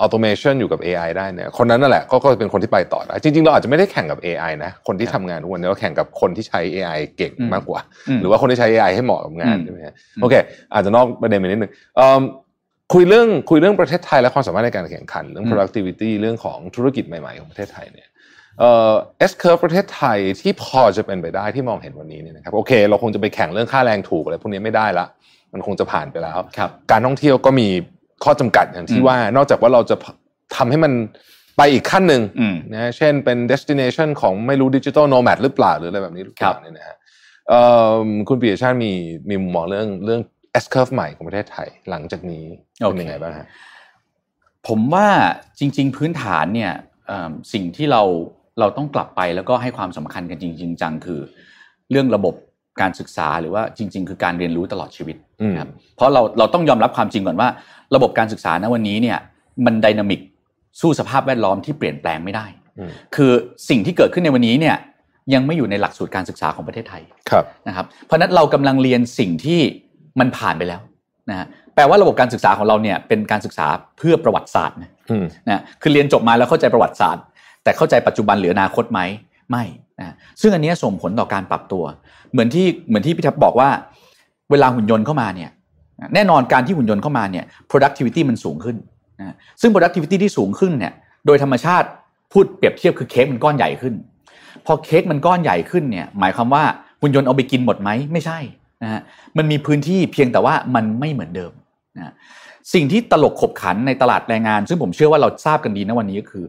[0.00, 7.80] ออโตเมชันอยู่กับ AI ได้เนี่ยคนนั้นนั่นแหละก็ก็เป็นคนที่ไปต่อได้จริง ๆ เราอาจจะไม่ได้แข่งกับ AI นะ คนที่ครับทำงานทุกวันนี้เราแข่งกับคนที่ใช้ AI เก่งอืมมากกว่า
[8.16, 10.34] มหรือว่าคนที่ใช้ AI ให้เหมาะกับงานอืมใช่ไหมฮะโอเค
[10.74, 12.22] อาจจะนอกประเด็นไปนิดนึงเอิ่ม
[12.94, 18.08] คุยเรื่องคุยเรื่องประเทศไทยและความสามารถในการแข่งขัน เรื่องอืม productivity เรื่องของธุรกิจใหม่ ๆ ของประเทศไทยเนี่ย
[18.58, 18.92] เอ่อ
[19.30, 25.06] S curve ประเทศไทยที่พอจะเป็นไปได้ที่มองเห็นวันนี้เนี่ยนะครับโอเค เราคงจะไปแข่งเรื่องค่าแรงถูกอะไรพวกนี้ไม่ได้ละ
[25.52, 27.68] มันคงจะผ่านไปแล้วครับการท่องเที่ยวก็มี
[28.24, 29.96] ข้อจำกัดอย่างที่อืมว่านอกจากว่าเราจะ
[30.56, 30.92] ทำให้มัน
[31.56, 36.96] ไปอีกขั้นหนึ่งอืมนะเช่นเป็น destination ของไม่รู้ดิจิ t a ลโนแมดหรือเปล่าหรืออะไรแบบนี้หรือเปครัล่าบเนี่ยนะฮะ
[37.48, 37.64] เอิ่
[38.04, 38.92] มคุณปิยชาติมี
[39.28, 40.20] มีมุมมองเรื่องเรื่อง
[40.62, 42.44] S curve ใหม่ของประเทศไทยหลังจากนี้
[42.78, 43.46] เป็นยังไงบ้างฮะ
[44.68, 45.08] ผมว่า
[45.58, 46.72] จริง ๆ พื้นฐานเนี่ย
[47.06, 48.02] เอิ่มสิ่งที่เรา
[48.60, 51.20] เราต้องกลับไปแล้วก็ให้ความสำคัญกันจริง ๆ จังคือ
[51.90, 52.34] เรื่องระบบ
[52.80, 57.48] การศึกษาหรือว่าจริง ๆ คือการเรียนรู้ตลอดชีวิตอืมครับเพราะเราเราต้องยอมรับความจริงก่อนว่า
[57.94, 59.18] ระบบการศึกษาณวันนี้เนี่ย
[59.66, 60.20] มันไดนามิก
[60.80, 62.46] สู้สภาพแวดล้อมที่เปลี่ยนแปลงไม่ได้
[62.78, 63.32] อืมคือ
[63.68, 64.76] สิ่งที่เกิดขึ้นในวันนี้เนี่ย
[65.34, 69.60] ยังไม่อยู่ในหลักสูตรการศึกษาของประเทศไทยครับนะครับเพราะฉะนั้นเรากำลังเรียนสิ่งที่
[70.20, 70.80] มันผ่านไปแล้ว
[71.30, 73.66] นะฮะแปลว่าระบบการศึกษาของเราเนี่ยเป็นการศึกษา
[73.98, 77.24] เพื่อประวัติศาสตร์นะอืมนะคือเรียนจบมาแล้วเข้าใจประวัติศาสตร์
[77.64, 79.00] แต่เข้าใจปัจจุบันหรืออนาคตไหม
[79.50, 79.64] ไม่
[80.06, 81.84] นะซึ่งอันนี้ส่งผลต่อการปรับตัว
[82.32, 83.68] เหมือนที่เหมือนที่พี่ทับบอกว่า
[84.50, 85.50] เวลาหุ่นยนต์เข้ามาเนี่ย
[86.14, 88.76] แน่นอนการที่หุ่นยนต์เข้ามาเนี่ย productivity มันสูงขึ้น
[89.20, 90.92] นะซึ่ง productivity ที่สูงขึ้นเนี่ย
[91.26, 91.88] โดยธรรมชาติ
[92.32, 93.94] พูดเปรียบเทียบคือเค้กมันก้อนใหญ่ขึ้น
[94.66, 96.64] พอเค้กมันก้อนใหญ่ขึ้นเนี่ยหมายความว่า
[97.00, 98.38] หุ่นยนต์เอาไปกินหมดไหมไม่ใช่
[98.82, 99.00] นะฮะ
[99.36, 101.52] มันมีพื้นที่เพียงแต่ว่ามันไม่เหมือนเดิม
[101.96, 102.12] นะ
[102.74, 106.44] สิ่งที่ตลกขบขันในตลาดแรงงาน ซึ่งผมเชื่อว่าเราทราบกันดีนะวันนี้ก็คือ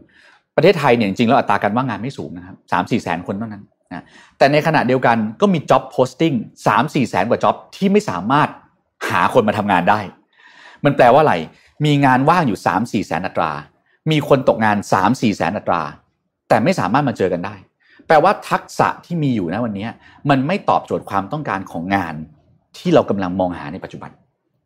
[0.58, 4.04] ประเทศไทยเนี่ยจริงๆแล้วอัตราการว่างงานไม่สูงนะครับสามสี่แสนคนเท่านั้นนะ
[4.38, 8.48] แต่ในขณะเดียวกันก็มี job posting สามสี่แสนกว่า job ที่ไม่สามารถ
[9.10, 10.00] หาคนมาทำงานได้
[10.84, 11.34] มันแปลว่าอะไร
[11.84, 13.52] มีงานว่างอยู่สามสี่แสนอัตรา
[14.10, 15.82] มีคนตกงานสามสี่แสนอัตรา
[16.48, 17.54] แต่ไม่สามารถมาเจอกันได้
[18.06, 19.86] แปลว่าทักษะที่มีอยู่นะวันนี้
[20.30, 22.14] มันไม่ตอบโจทย์ความต้องการของงาน
[22.78, 24.10] ที่เรากำลังมองหาในปัจจุบัน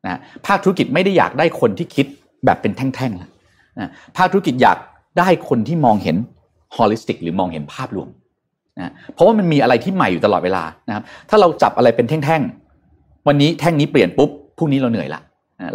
[0.05, 2.07] นะภาคธุรกิจไม่ได้อยากได้คนที่คิด
[2.45, 3.31] แบบเป็นแท่งๆแล้ว
[3.79, 4.79] นะภาคธุรกิจอยาก
[5.19, 6.17] ได้คนที่มองเห็น
[6.77, 8.09] holistic หรือมองเห็นภาพรวม
[8.79, 15.21] นะเพราะว่ามันมีอะไรที่ใหม่อยู่ตลอดเวลานะครับถ้าเราจับอะไรเป็นแท่งๆ วันนี้แท่งนี้เปลี่ยนปุ๊บพรุ่งนี้เราเหนื่อยละ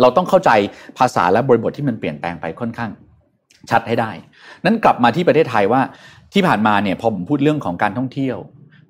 [0.01, 0.51] เราต้องเข้าใจ
[0.97, 2.91] ภาษาและบริบทที่มันเปลี่ยนแปลงไปค่อนข้าง
[3.69, 4.11] ชัดให้ได้
[4.65, 5.81] นั้นกลับมาที่ประเทศไทยว่า
[6.33, 8.38] ที่ผ่านมาเนี่ยพอผมพูดเรื่องของการท่องเที่ยว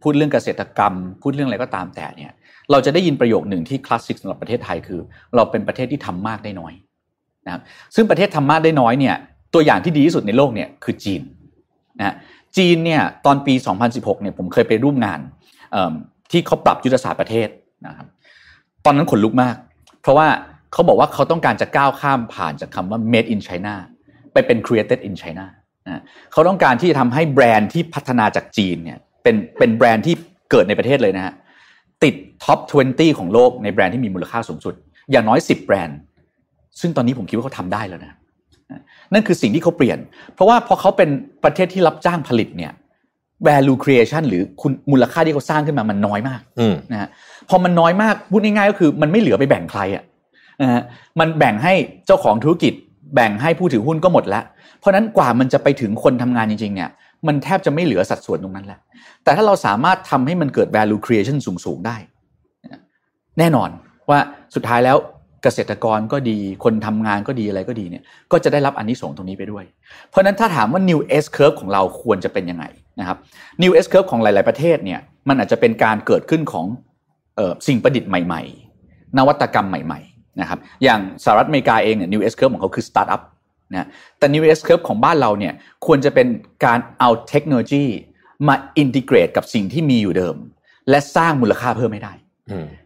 [0.04, 2.32] พูดเรื่องเกษตรกรรม พูดเรื่องอะไรก็ตามแต่เนี่ย
[2.72, 5.00] เราจะได้ยินประโยคหนึ่งที่คลาสสิกสำหรับประเทศไทยคือ
[5.36, 6.74] เราเป็นประเทศที่ทำมากได้น้อย
[7.45, 7.62] นะครับ
[7.95, 9.16] ซึ่งประเทศทำมากได้น้อยเนี่ย
[9.54, 11.22] ตัวอย่างที่ดีที่สุดในโลกเนี่ยคือจีน
[12.00, 12.16] นะ
[12.58, 13.54] จีนเนี่ยตอนปี
[13.88, 15.20] 2016เนี่ยผมเคยไปร่วมงาน
[16.32, 17.48] ที่เขาปรับยุทธศาสตร์ประเทศ
[17.88, 18.08] นะครับ
[18.86, 19.56] ตอนนั้นขนลุกมาก
[20.02, 20.28] เพราะว่า
[20.74, 23.76] เขาบอกว่าเขาต้องการจะก้าวข้ามผ่านจากคำว่า made in China
[24.34, 25.45] ไปเป็น created in China
[25.88, 30.16] นะเขาต้องการที่จะทำให้แบรนด์ที่พัฒนาจากจีนเนี่ยเป็นเป็นแบรนด์ที่
[30.52, 31.34] เกิดในประเทศเลยนะฮะ
[32.04, 34.74] ติดท็อป 20 ของโลกในแบรนด์ที่มีมูลค่าสูงสุด
[35.12, 35.98] อย่างน้อย 10 แบรนด์
[36.82, 38.18] ซึ่งตอนนี้ผมคิดว่าเขาทำได้แล้วนะ
[39.13, 39.97] นั่นคือสิ่งที่เขาเปลี่ยน
[40.34, 41.09] เพราะว่าพอเขาเป็น
[41.43, 42.72] ประเทศที่รับจ้างผลิตเนี่ย
[43.47, 46.41] value creation หรือคุณมูลค่าที่เขาสร้างขึ้นมามันน้อยมาก
[46.91, 47.09] นะฮะ
[47.49, 50.03] พอมันน้อยมากพูดง่ายๆก็คือมันไม่เหลือไปแบ่งใครอะ
[50.61, 50.82] นะฮะ
[51.20, 51.74] มันแบ่งให้
[52.05, 52.74] เจ้าของธุรกิจ
[53.15, 54.43] แบ่งให้ผู้ถือหุ้นก็หมดแล้ว
[54.80, 56.89] เพราะนั้นกว่ามันจะไปถึงคนทำงานจริงๆเนี่ย
[57.28, 58.80] มันแทบจะไม่เหลือสัดส่วนตรงนั้นแล้ว
[59.24, 61.97] แต่ถ้าเราสามารถทำให้มันเกิด value creation สูงๆได้
[63.39, 63.70] แน่นอน
[64.09, 64.20] ว่า
[64.55, 64.97] สุดท้ายแล้ว
[65.44, 69.64] เกษตรกรก็ดี คนทำงานก็ดีอะไรก็ดีเนี่ยก็จะได้รับอันนี้ส่งตรงนี้ไปด้วย
[70.10, 72.66] เพราะนั้นถ้าถามว่า new S curve ของเราควรจะเป็นยังไง
[73.00, 73.18] นะครับ
[73.64, 76.66] new S curve ของหลาย ๆ ประเทศเนี่ยมันอาจจะเป็นการเกิดขึ้นของ
[77.39, 78.42] อ๋อสิ่งประดิษฐ์ใหม่
[78.80, 83.22] ๆ นวัตกรรมใหม่ ๆ นะครับ อย่างสหรัฐอเมริกาเองเนี่ย new S curve ของเขาคือ startup
[83.74, 85.54] นะแต่ new S curve ของบ้านเราเนี่ย
[85.86, 86.28] ควรจะเป็น
[86.66, 87.86] การเอาเทคโนโลยี
[88.48, 90.36] มา integrate กับสิ่งที่มีอยู่เดิม
[90.90, 92.14] และสร้างมูลค่าเพิ่มไม่ได้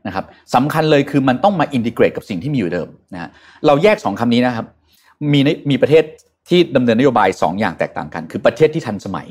[0.07, 3.29] นะครับสำคัญเลยคือมันต้องมา integrate กับสิ่งที่มีอยู่เดิมนะ
[3.65, 4.65] เราแยกสองคำนี้นะครับ
[5.33, 5.39] มี
[5.69, 6.03] มีประเทศ
[6.49, 9.27] ที่ดำเนินนโยบาย2 อย่างแตกต่างกัน คือประเทศที่ทันสมัย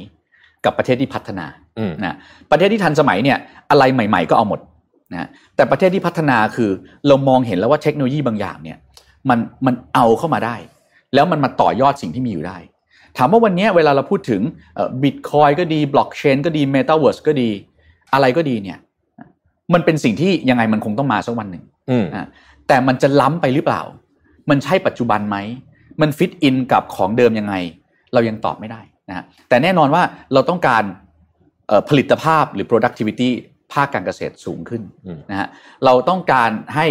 [0.65, 1.47] กับประเทศที่พัฒนา
[2.05, 2.17] นะ
[2.51, 3.39] ประเทศที่ทันสมัยเนี่ย
[3.71, 4.61] อะไรใหม่ ๆ ก็เอาหมด
[5.13, 6.71] นะแต่ประเทศที่พัฒนาคือ
[7.07, 8.79] เรามองเห็นแล้วว่าเทคโนโลยีบางอย่างเนี่ย
[9.29, 10.57] มันมันเอาเข้ามาได้
[11.15, 12.59] แล้วมันมาต่อยอดสิ่งที่มีอยู่ได้
[13.17, 14.43] ถามว่าวันนี้เวลาเราพูดถึง
[15.03, 17.51] บิตคอยก็ดีบล็อกเชนก็ดีเมตาเวิร์สก็ดี
[18.13, 18.79] อะไรก็ดีเนี่ย
[19.75, 21.65] มันเป็นสิ่งที่ยังไงมันคงต้องมาสักวันหนึ่ง
[22.15, 22.27] อ่า
[22.69, 23.83] แต่มันจะล้ำไปหรือเปล่า
[24.51, 25.37] มันใช่ปัจจุบันไหม
[26.01, 27.55] มัน fit in กับของเดิมยังไง
[28.13, 30.03] เรายังตอบไม่ได้นะฮะแต่แน่นอนว่า
[30.33, 30.85] เราต้องการ
[31.89, 33.31] ผลิตภาพหรือ productivity
[33.73, 34.83] ภาคการเกษตรสูงขึ้น
[35.31, 35.49] นะฮะ
[35.85, 36.87] เราต้องการให้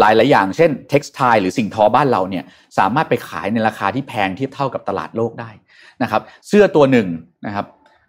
[0.00, 2.44] หลายหลายอย่าง เช่น textile หรือสิ่งทอบ้านเราเนี่ย
[2.78, 5.50] สามารถไปขายในราคาที่แพงเทียบเท่ากับตลาดโลกได้
[6.02, 7.08] นะครับ เสื้อตัวหนึ่ง
[7.46, 7.66] นะครับ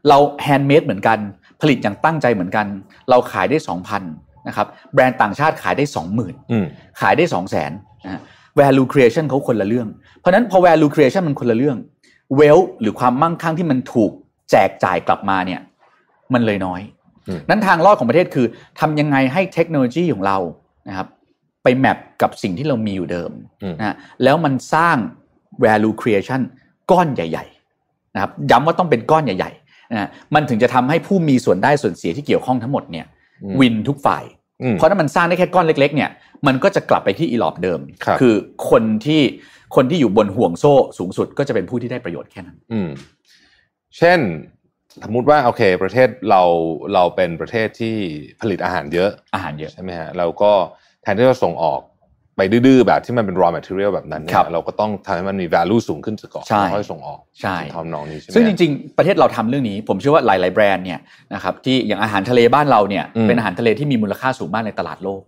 [0.10, 1.20] เรา handmade เหมือนกัน
[1.62, 2.68] ผลิตอย่างตั้งใจเหมือนกัน
[3.10, 4.04] เราขายได้สองพัน
[4.48, 6.34] นะครับแบรนด์ต่างชาติขายได้สองหมื่น
[7.02, 7.72] ขายได้สองแสน
[8.06, 8.22] นะ
[8.60, 9.88] value creation เขาคนละเรื่อง
[10.20, 11.78] เพราะนั้นพอ value creation มันคนละเรื่อง
[12.40, 14.12] wealth หรือความมั่งคั่งที่มันถูก
[14.52, 15.62] แจกจ่ายกลับมาเนี่ย
[16.34, 16.82] มันเลยน้อย
[17.50, 18.46] นั้นทางรอดของประเทศคือ
[18.80, 20.38] ทำยังไงให้เทคโนโลยีของเรา
[20.88, 21.08] นะครับ
[21.64, 23.32] ไปแมปกับสิ่งที่เรามีอยู่เดิม
[23.80, 24.98] นะแล้วมันสร้าง
[25.66, 26.42] value creation
[26.92, 27.46] ก้อนใหญ่
[27.80, 29.52] ๆ นะครับ ย้ำว่าต้องเป็นก้อนใหญ่
[29.92, 33.06] นะมันถึงจะทำให้ผู้มีส่วนได้ส่วนเสียที่เกี่ยวข้องทั้งหมดเนี่ย
[33.60, 34.24] วินทุกฝ่าย
[34.74, 36.10] เพราะถ้ามันสร้างได้แค่ก้อนเล็ก ๆ เนี่ย
[36.48, 37.80] มันก็จะกลับไปที่อีหลอบเดิม
[38.22, 38.36] คือ
[38.70, 39.22] คนที่
[39.76, 42.90] คนที่อยู่บนห่วงโซ่สูงสุดก็จะเป็นผู้ที่ได้ประโยชน์แค่นั้น อืม
[43.98, 44.20] เช่น
[45.06, 46.42] สมมติว่าโอเค ประเทศเรา
[46.94, 47.96] เราเป็นประเทศที่
[48.42, 50.52] ผลิตอาหารเยอะอาหารเยอะใช่ไหมฮะเราก็
[51.02, 51.82] แทนที่จะส่งออก
[52.40, 61.00] ไปดื้อๆแบบที่มันเป็น raw material แบบนั้นเนี่ยเราก็ต้องทำให้มันมี value สูงขึ้นก่อนค่อยส่งออกใช่ทำนองนี้ใช่ไหมซึ่งจริงๆ ประเทศเราทำเรื่องนี้ ผมเชื่อว่าหลายๆแบรนด์เนี่ย
[61.34, 65.22] นะครับที่อย่างอาหารทะเลบ้านเราเนี่ยเป็นอาหารทะเลที่มีมูลค่าสูงมากในตลาดโลก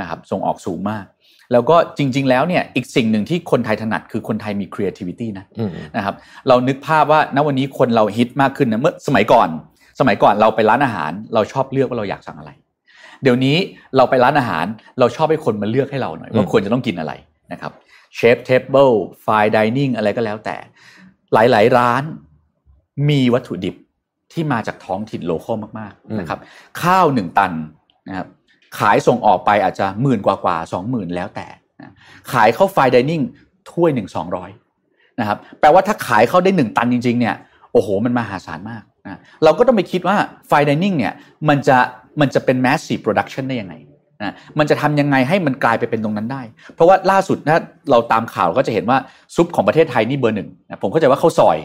[0.00, 1.04] นะครับส่งออกสูงมาก
[1.52, 5.44] แล้วก็จริง ๆ แล้วเนี่ยอีกสิ่งหนึ่งที่คนไทยถนัดคือคนไทยมี creativity นะ
[5.96, 6.14] นะครับ
[6.48, 9.48] เรานึกภาพว่าณวันนี้คนเราฮิตมากขึ้นนะเมื่อสมัยก่อน
[10.00, 12.50] สมัยก่อนเราไปร้านอาหาร เราชอบเลือกว่าเราอยากสั่งอะไร
[13.22, 13.56] เดี๋ยวนี้
[13.96, 14.66] เราไปร้านอาหาร
[14.98, 17.12] เราชอบให้คนมาเลือกให้เราหน่อยว่าควรจะต้องกินอะไร
[17.52, 17.72] นะครับ
[18.14, 18.90] chef's table
[19.22, 20.56] fine dining อะไรก็แล้วแต่
[21.32, 22.02] หลาย ๆ ร้าน
[23.08, 23.74] มีวัตถุดิบ
[24.32, 26.38] ที่มาจากท้องถิ่น local มากๆนะครับ
[26.82, 27.52] ข้าวหนึ่งตัน
[28.08, 28.28] นะครับ
[28.78, 31.46] ขายส่งออกไปอาจจะหมื่นกว่ากว่าสองหมื่นแล้วแต่
[32.32, 33.22] ขายเข้า fine dining
[33.70, 34.50] ถ้วยหนึ่งสองร้อย
[35.20, 37.34] นะครับแปลว่าถ้าขายเข้าได้หนึ่งตันจริง ๆ เนี่ย
[37.72, 40.16] โอ้โห มันมหาศาลมากนะเราก็ต้องไปคิดว่า
[40.48, 41.14] fine dining เนี่ย
[41.48, 41.78] มันจะ
[42.20, 43.74] มันจะเป็น massive production ได้ยังไง
[44.22, 46.42] นะมันจะทำยังไงให้มันกลายไปเป็นตรงนั้นได้
[46.74, 47.58] เพราะว่าล่าสุดถ้า
[47.90, 48.98] เราตามข่าวก็จะเห็นว่า
[49.36, 51.58] ซุปของประเทศไทยนี่เบอร์หนึ่งนะผมเข้าใจว่าข้าวซอย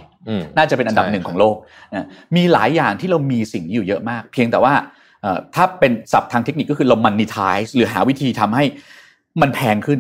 [0.58, 1.56] น่าจะเป็นอันดับหนึ่งของโลก
[1.94, 4.74] นะมีหลายอย่างที่เรามีสิ่งนี้อยู่เยอะมาก เพียงแต่ว่า
[5.56, 8.64] ถ้าเป็นศัพท์ทางเทคนิคก็คือเรามันนิทายหรือหาวิธีทำให้
[9.42, 10.00] มันแพงขึ้น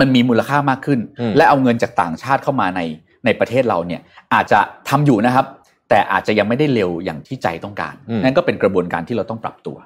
[0.00, 1.00] มันมีมูลค่ามากขึ้น
[1.36, 2.80] และเอาเงินจากต่างชาติเข้ามาใน
[3.24, 4.00] ในประเทศเราเนี่ย
[4.34, 5.46] อาจจะทำอยู่นะครับ
[5.90, 9.76] แต่อาจจะยังไม่ได้เร็วอย่างที่ใจต้องการ นั่นก็เป็นกระบวนการที่เราต้องปรับตัว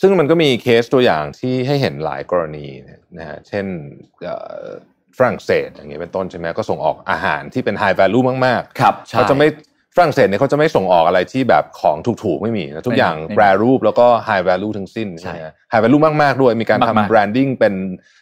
[0.00, 2.66] ซึ่งมันก็มีเคสตัวอย่างที่ให้เห็นหลายกรณี
[3.18, 3.66] นะฮะเช่น
[5.18, 9.48] ฝรั่งเศสอย่างเงี้ยเป็นต้นใช่ไหมก็ส่งออกอาหารที่เป็น high value มากๆครับเขาจะไม่
[9.96, 17.74] ฝรั่งเศสเนี่ยเขาจะไม่ส่งออกอะไรที่แบบของถูกๆ ไม่มีนะทุกอย่างไม่มีแปรรูปแล้วก็ high value ทั้งสิ้นใช่ใช่ไหม high value มากๆ ด้วยมีการมากๆทำ branding เป็น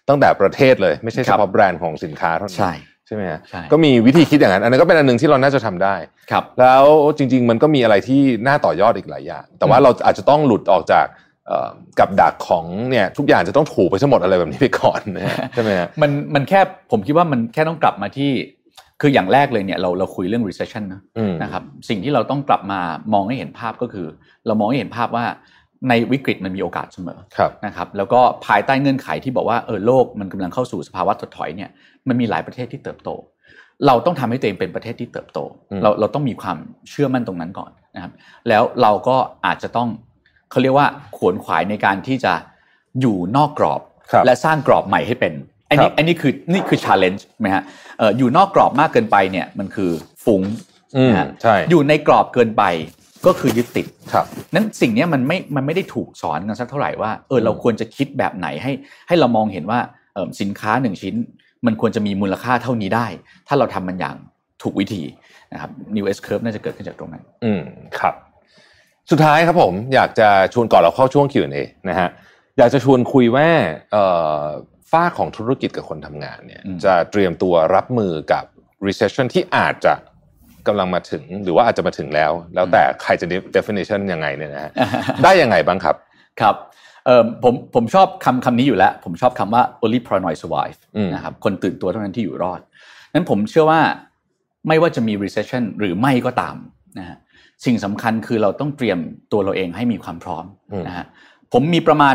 [0.09, 2.61] ตั้งแต่ประเทศเลย ไม่ใช่คเฉรับพาะแบรนด์ของสินค้าเท่านั้น
[3.07, 5.95] ใช่ใช่ไหมฮะใช่ก็มีวิธีคิดอย่างนั้น อันนั้นก็เป็นอันหนึ่งที่เราน่าจะทำได้
[6.31, 6.85] ครับ แล้ว
[7.17, 11.07] จริง ๆ มันก็มีอะไรที่น่าต่อยอดอีกหลายอย่าง แต่ว่าอืมเราอาจจะต้องหลุดออกจาก
[11.47, 18.31] เอ่อกับดักของเนี่ยทุกอย่างจะต้องถูกไปทั้งหมดอะไรแบบนี้ไปก่อนนะฮะใช่ไหมฮะมันมันแค่ผมคิดว่ามันแค่ต้องกลับมาที่
[19.01, 22.81] คืออย่างแรกเลยเนี่ยเราเราคุยเรื่อง recession นะอืมนะครับสิ่งที่เราต้องกลับมา
[23.13, 24.07] มองให้เห็นภาพก็คือ
[24.47, 25.25] เรามองให้เห็นภาพว่า
[25.89, 31.71] ในวิกฤตมันมีโอกาสเสมอครับนะครับแล้วก็ภายใต้เงื่อนไขที่บอกว่าเออโลกมันกำลังเข้าสู่สภาวะถดถอยเนี่ย
[32.09, 33.11] มันมีหลายประเทศที่เติบโต
[33.87, 35.39] เราต้องทำให้ตัวเองเป็นประเทศที่เติบโต
[35.71, 36.59] อืมเราเราต้องมีความ
[36.91, 38.13] เชื่อมั่นตรงนั้นก่อนนะครับ
[38.49, 39.17] แล้วเราก็
[39.47, 39.89] อาจจะต้อง
[40.51, 42.33] เขาเรียกว่าขวนขวายในการที่จะ
[43.01, 43.81] อยู่นอกกรอบ
[44.11, 45.35] ครับและสร้างกรอบใหม่ให้เป็น
[45.71, 47.63] อันนี้ครับอันนี้คือนี่คือ challenge ไหมฮะ
[47.99, 49.91] เอ่ออยู่นอกกรอบมากเกินไปเนี่ยมันคือ
[50.25, 50.43] ฟุ้ง
[50.97, 52.65] อืมนะฮะใช่อยู่ในกรอบเกินไป
[53.27, 58.73] ก็คือยึดติดครับนั้นสิ่งเนี้ยมันไม่มันไม่ได้ถูกสอนกันสักเท่าไหร่ว่าเออเราควรจะคิดแบบไหนให้
[59.09, 59.81] ให้เรามองเห็นว่า
[60.15, 61.15] เออสินค้าหนึ่งชิ้น
[61.67, 63.07] มันควรจะมีมูลค่าเท่านี้ได้
[63.49, 64.17] ถ้าเราทำมันอย่าง
[64.63, 65.03] ถูกวิธี
[65.53, 67.63] นะครับ New S curve น่าจะเกิดขึ้นจากตรงนั้น อืม
[67.99, 68.15] ครับ
[69.11, 72.09] สุดท้ายครับผมอยากจะชวนก่อนเราเข้าช่วง Q&A นะฮะ
[72.59, 73.49] อยากจะชวนคุยว่า
[73.93, 74.05] เอ่
[74.41, 74.43] อ
[74.91, 78.45] ฝ้ากของธุรกิจกับคนทำงานเนี่ยอืมจะเตรียมตัวรับมือกับ
[78.87, 79.95] recession ที่อาจจะ
[80.69, 84.73] กำลังมาถึง หรือว่าอาจจะมาถึงแล้ว แล้วแต่ใครจะ definition ยังไงเนี่ยนะฮะ
[85.25, 85.97] ได้ยังไงบ้างครับ
[86.41, 86.55] ครับ
[87.07, 92.61] เออผมผมชอบคำคำนี้อยู่แล้ว ผมชอบคำว่า only paranoid survive อืมนะครับคนตื่นตัวเท่านั้นที่อยู่รอด
[93.15, 93.81] นั้นผมเชื่อว่า
[94.69, 96.57] ไม่ว่าจะมี recession หรือไม่ก็ตาม
[96.99, 97.19] นะฮะ
[97.65, 98.99] สิ่งสำคัญคือเราต้องเตรียม
[99.33, 101.07] ตัวเราเองให้มีความพร้อมอืมนะฮะ
[101.53, 102.15] ผมมีประมาณ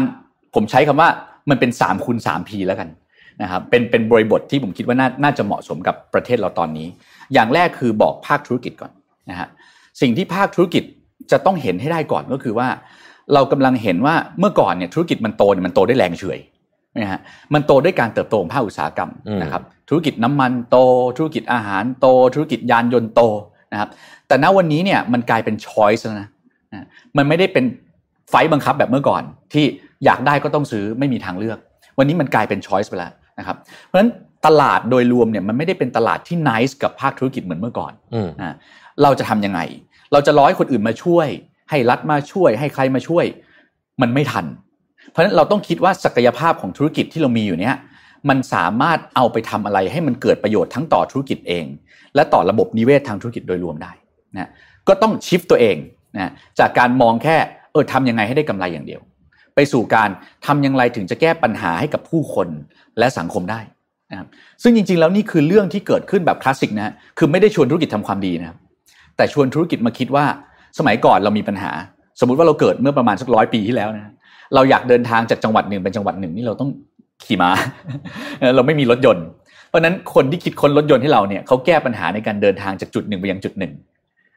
[0.56, 1.10] ผมใช้คำว่า
[1.50, 2.90] มันเป็น3คูณ3 P แล้วกัน
[3.42, 6.88] นะครับเป็นเป็นบริบทที่ผมคิดว่าน่าน่าจะเหมาะสมกับประเทศเราตอนนี้
[7.34, 8.92] อย่างแรกคือบอกภาคธุรกิจก่อน
[9.30, 9.48] นะฮะ
[10.02, 10.84] สิ่งที่ภาคธุรกิจ
[11.32, 12.68] จะต้องเห็นให้ได้ก่อนก็คือว่า
[13.34, 16.40] เรากำลังเห็นว่าเมื่อก่อนเนี่ยธุรกิจมันโตเนี่ยมันโตด้วยแรงเฉอย
[16.98, 17.22] นะฮะ
[17.54, 20.78] มันโตด้วยการเติบโตของภาคอุตสาหกรรมอืมนะครับธุรกิจน้ำมันโต
[21.18, 23.22] ธุรกิจอาหารโต ธุรกิจยานยนต์โต
[23.74, 23.90] นะครับ
[24.28, 26.28] แต่ณวันนี้เนี่ยมันกลายเป็นช้อยส์แล้วนะ
[26.74, 26.86] นะ
[27.18, 27.66] มันไม่ได้เป็น
[28.30, 29.24] ไฟต์บังคับแบบเมื่อก่อน
[29.54, 29.66] ที่
[30.06, 31.58] อยากได้ก็ต้องซื้อไม่มีทางเลือก
[31.98, 34.10] วันนี้มันกลายเป็นช้อยส์ไปแล้วนะครับเพราะฉะนั้น
[34.46, 38.54] ตลาดโดยรวมเนี่ยมันไม่ได้เป็นตลาดที่นิสกับภาคธุรกิจเหมือนเมื่อก่อนอืมอ่า
[39.04, 39.60] เราจะทำยังไง
[40.14, 41.28] เราจะร้อยคนอื่นมาช่วย
[41.70, 43.26] ให้รัฐมาช่วย ให้ใครมาช่วย
[44.02, 44.46] มันไม่ทัน
[45.10, 47.76] เพราะฉะนั้นเราต้องคิดว่าศักยภาพของธุรกิจที่เรามีอยู่เนี้ย
[48.30, 51.66] มันสามารถเอาไปทำอะไรให้มันเกิดประโยชน์ทั้งต่อธุรกิจเอง
[52.16, 53.92] และต่อระบบนิเวศทางธุรกิจโดยรวมได้
[54.38, 54.50] นะ
[54.88, 55.78] ก็ต้องชิฟตัวเอง
[56.18, 57.38] นะจากการมองแค่
[57.72, 59.02] เออทำยังไงให้ได้กำไรอย่างเดียว
[59.56, 60.10] ไปสู่การ
[60.46, 62.48] ทำอย่างไรถึงจะแก้ปัญหาให้กับผู้คน
[63.00, 63.60] และสังคมได้
[64.12, 64.28] นะครับ
[64.64, 68.58] ซึ่งจริงๆ แล้วนี่คือเรื่องที่เกิดขึ้นแบบคลาสสิกนะฮะคือไม่ได้ชวนธุรกิจทำความดีนะครับ
[69.18, 70.26] แต่ชวนธุรกิจมาคิดว่า
[70.80, 71.72] สมัยก่อนเรามีปัญหา
[72.20, 74.14] สมมุติว่าเราเกิดเมื่อประมาณสักร้อยปีที่แล้วนะ
[74.56, 76.70] เราอยากเดินทางจากจังหวัดหนึ่งเป็นจังหวัดหนึ่งนี่เราต้อง
[77.24, 77.50] ขี่ม้า
[78.56, 79.26] เราไม่มีรถยนต์
[79.70, 83.74] เพราะนั้นคนที่คิดค้นรถยนต์ให้เราเนี่ยเขาแก้ปัญหาในการเดินทางจากจุดหนึ่งไปยังจุดหนึ่ง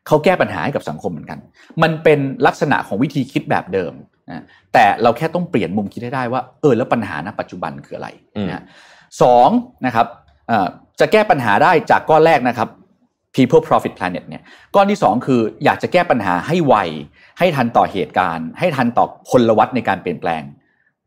[0.07, 1.39] เขาแก้ปัญหาให้กับสังคมเหมือนกัน
[1.83, 3.93] มันเป็นลักษณะของวิธีคิดแบบเดิม
[4.31, 8.09] นะแต่เราแค่ต้องเปลี่ยนมุมคิดให้ได้ว่าเออแล้วปัญหาณปัจจุบันคืออะไร
[8.51, 8.63] นะ
[9.23, 9.49] สอง
[9.87, 10.07] นะครับ
[10.49, 10.67] เอ่อ
[11.01, 12.69] จะแก้ปัญหาได้จากก้อนแรกนะครับ
[13.35, 14.43] people profit planet เนี่ย
[14.75, 16.75] ก้อนที่สองคืออยากจะแก้ปัญหาให้ไว
[17.39, 20.43] ให้ทันต่อเหตุการณ์ ให้ทันต่อพลวัตในการเปลี่ยนแปลง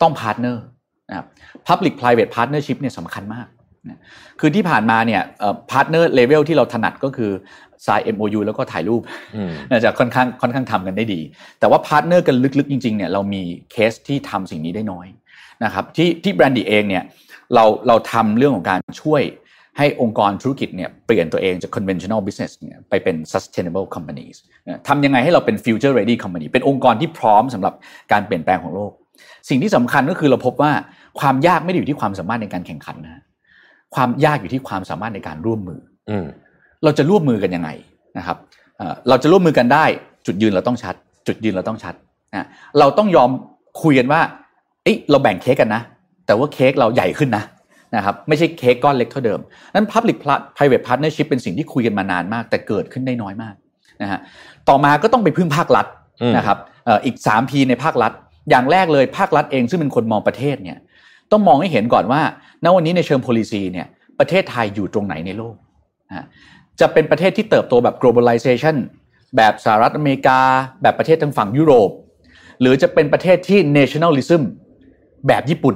[0.01, 0.64] ต้อง partner
[1.10, 1.28] นะครับ
[1.68, 3.47] public private partnership เนี่ยสำคัญมาก
[3.89, 3.99] นะ
[4.39, 5.22] คือที่ผ่านมาเนี่ย
[5.72, 7.32] partner level ที่เราถนัดก็คือ
[7.86, 9.01] sign MOU แล้วก็ถ่ายรูป
[9.36, 11.22] อืมน่าจะค่อนข้างค่อนข้างทำกันได้ดี
[11.60, 13.41] แต่ว่า partner กันลึกๆ จริงๆเนี่ยเรามี
[13.72, 15.08] เคสที่ทำสิ่งนี้ได้น้อย
[15.64, 17.03] นะครับที่ที่แบรนด์ดีเองเนี่ย
[17.56, 19.22] เราเราทำเรื่องของการช่วย
[19.78, 24.38] ให้องค์กรธุรกิจเนี่ยเปลี่ยนตัวเองจาก conventional business เนี่ยไปเป็น sustainable companies
[24.68, 27.74] นะทำยังไงให้เราเป็น future ready company เป็นองค์กรที่พร้อมสำหรับ
[28.12, 28.91] การเปลี่ยนแปลงของโลก
[29.50, 30.72] สิ่งที่สำคัญก็คือเราพบว่า
[31.20, 33.24] ความยากไม่ได้อยู่ที่ความสามารถในการแข่งขันนะ
[33.95, 35.80] ความยากอยู่ที่ความสามารถในการร่วมมือ
[36.10, 36.26] อืม
[36.84, 37.70] เราจะร่วมมือกันยังไง
[38.18, 38.38] นะครับ
[38.78, 39.86] เอ่อเราจะร่วมมือกันได้
[40.26, 40.95] จุดยืนเราต้องชัด
[41.28, 41.95] จุดยืนเราต้องชัด
[42.36, 42.48] นะ
[42.80, 43.30] เราต้องยอม
[43.84, 44.22] คุยกันว่า
[44.84, 45.82] เอ้ยเราแบ่งเค้กกันนะ
[46.28, 47.43] แต่ว่าเค้กเราใหญ่ขึ้นนะ
[47.95, 49.39] นะครับไม่ใช่เค้กก้อนเล็กเท่าเดิม
[49.73, 50.17] นั้น public
[50.57, 53.55] private partnership เป็นสิ่งที่คุยกันมานานมาก แต่เกิดขึ้นได้น้อยมาก
[54.01, 54.19] นะฮะ
[54.69, 55.86] ต่อมาก็ต้องไปพึ่งภาครัฐ
[56.21, 58.11] อืมนะครับเอ่ออีก 3P ในภาครัฐ
[58.49, 60.78] อย่างแรกเลยภาครัฐเองซึ่งเป็นคนมองประเทศเนี่ย
[61.32, 62.21] ต้องมองให้เห็นก่อนว่า
[62.63, 63.88] ณวันนี้ในเชิง policy เนี่ย
[64.19, 65.55] ประเทศไทยอยู่ตรงไหนในโลก
[66.09, 66.25] นะ
[66.80, 68.75] จะเป็นประเทศที่เติบโตแบบ globalization
[69.38, 70.39] แบบสหรัฐอเมริกา
[70.82, 71.89] แบบประเทศทางฝั่งยุโรป
[72.61, 74.41] หรือจะเป็นประเทศที่ nationalism
[75.28, 75.75] แบบญี่ปุ่น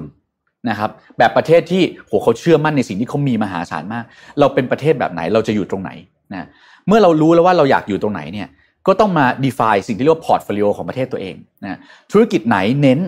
[0.69, 4.05] นะครับแบบประเทศที่โหเขาเชื่อมั่นในสิ่งที่เขามีมหาศาลมาก
[4.39, 5.91] เราเป็นประเทศแบบไหนเราจะอยู่ตรงไหน
[6.33, 6.47] นะ
[6.87, 8.47] เมื่อเรารู้แล้วว่าเราอยากอยู่ตรงไหนเนี่ย
[8.87, 11.77] ก็ต้องมา define สิ่งที่เรียกว่า portfolio ของประเทศตัวเองนะ
[12.11, 12.99] ธุรกิจไหนเน้น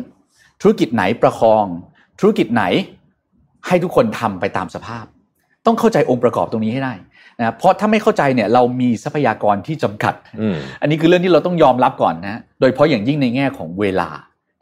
[0.61, 1.65] ธุรกิจไหนประคอง
[2.19, 2.63] ธุรกิจไหน
[3.67, 5.05] ให้ทุกคนทำไปตามสภาพ
[5.65, 6.93] ต้องเข้าใจองค์ประกอบตรงนี้ให้ได้
[7.39, 14.09] นะเพราะถ้าไม่เข้าใจเนี่ยเรามีทรัพยากรที่จำกัดอืมอันนี้คือเรื่องที่เราต้องยอมรับก่อนนะโดยเฉพาะอย่างยิ่งในแง่ของเวลา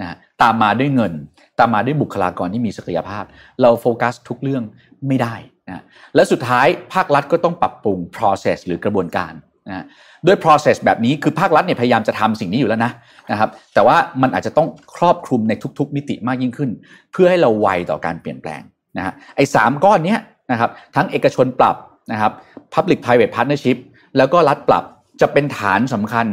[0.01, 1.13] นะตามมาด้วยเงิน
[1.61, 3.23] ตามมาด้วยบุคลากรที่มีศักยภาพ
[3.61, 4.63] เราโฟกัสทุกเรื่อง
[5.07, 5.35] ไม่ได้
[5.69, 5.83] นะ
[6.15, 9.33] และสุดท้ายภาครัฐก็ต้องปรับปรุง process หรือกระบวนการ
[9.69, 9.85] นะ
[10.27, 12.91] ด้วย process แบบนี้คือภาครัฐเนี่ยพยายามจะทำสิ่งนี้อยู่แล้วนะ
[13.31, 16.69] นะครับ แต่ว่ามันอาจจะต้องครอบคลุมในทุก ๆ มิติมากยิ่งขึ้น
[17.11, 18.61] เพื่อให้เราไวต่อการเปลี่ยนแปลง
[18.97, 20.19] นะฮะไอ้สามก้อนเนี้ย
[20.51, 21.75] นะครับทั้งเอกชนปรับ
[22.11, 22.31] นะครับ
[22.73, 23.77] public private partnership
[24.17, 24.83] แล้วก็รัฐปรับ
[25.21, 26.25] จะเป็นฐานสำคัญ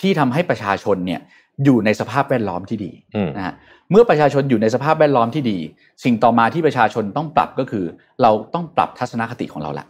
[0.00, 1.20] ที่ทำให้ประชาชนเนี่ย
[1.64, 2.92] อยู่ในสภาพแวดล้อมที่ดี
[3.36, 3.54] นะฮะ
[3.92, 5.58] เมื่อประชาชนอยู่ในสภาพแวดล้อมที่ดี
[6.04, 7.84] สิ่งต่อมาที่ประชาชนต้องปรับก็คือ
[8.22, 9.86] เราต้องปรับทัศนคติของเราแหละ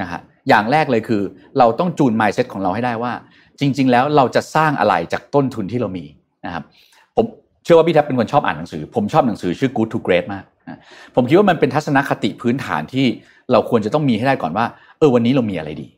[0.00, 1.22] นะฮะอย่างแรกเลยคือ
[1.58, 3.12] เราต้องจูน mindset ของเราให้ได้ว่า
[3.60, 6.04] จริง ๆ แล้วเราจะสร้างอะไรจากต้นทุนที่เรามี
[6.46, 6.64] นะครับ
[7.16, 7.26] ผม
[7.64, 10.78] เชื่อว่าพี่แท็บเป็นคนชอบอ่านหนังสือ ผมชอบหนังสือชื่อ Good to Great มากนะ
[11.14, 13.06] ผมคิดว่ามันเป็นทัศนคติพื้นฐานที่
[13.52, 14.66] เราควรจะต้องมีให้ได้ก่อนว่า
[14.98, 15.88] เออวันนี้เรามีอะไรดี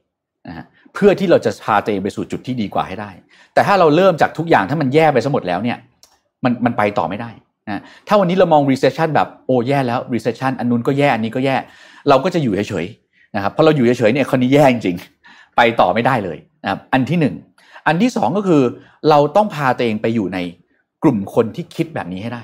[0.49, 3.11] นะฮะเพื่อที่เราจะพาตัวเองไปสู่จุดที่ดีกว่าให้ได้
[3.55, 5.79] แต่ถ้าเราเริ่มจากทุกอย่างถ้ามันแย่ไปซะหมดแล้วเนี่ย
[6.45, 7.31] มันมันไปต่อไม่ได้
[7.69, 11.57] นะถ้าวันนี้เรามอง recession แบบโอ้แย่แล้ว recession อันนู้นก็แย่อันนี้ก็แย่
[12.09, 17.35] เราก็จะอยู่เฉยๆนะครับเพราะเราอยู่เฉยๆเนี่ยคนนี้แย่จริงๆ ไปต่อไม่ได้เลยนะครับอันที่หนึ่ง
[17.87, 18.63] อันที่สองก็คือ
[19.11, 20.39] เราต้องพาตัวเองไปอยู่ใน
[21.03, 22.43] กลุ่มคนที่คิดแบบนี้ให้ได้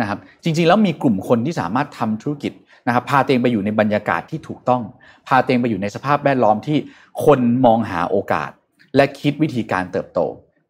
[0.00, 2.52] นะครับจริงๆแล้วมีกลุ่มคนที่สามารถทำธุรกิจ
[2.86, 4.82] นะครับพาตัวเองไปอยู่ในบรรยากาศที่ถูกต้อง
[5.28, 6.78] พาตัวเองไปอยู่ในสภาพแวดล้อมที่
[7.24, 8.50] คนมองหาโอกาส
[8.96, 10.20] และคิดวิธีการเติบโต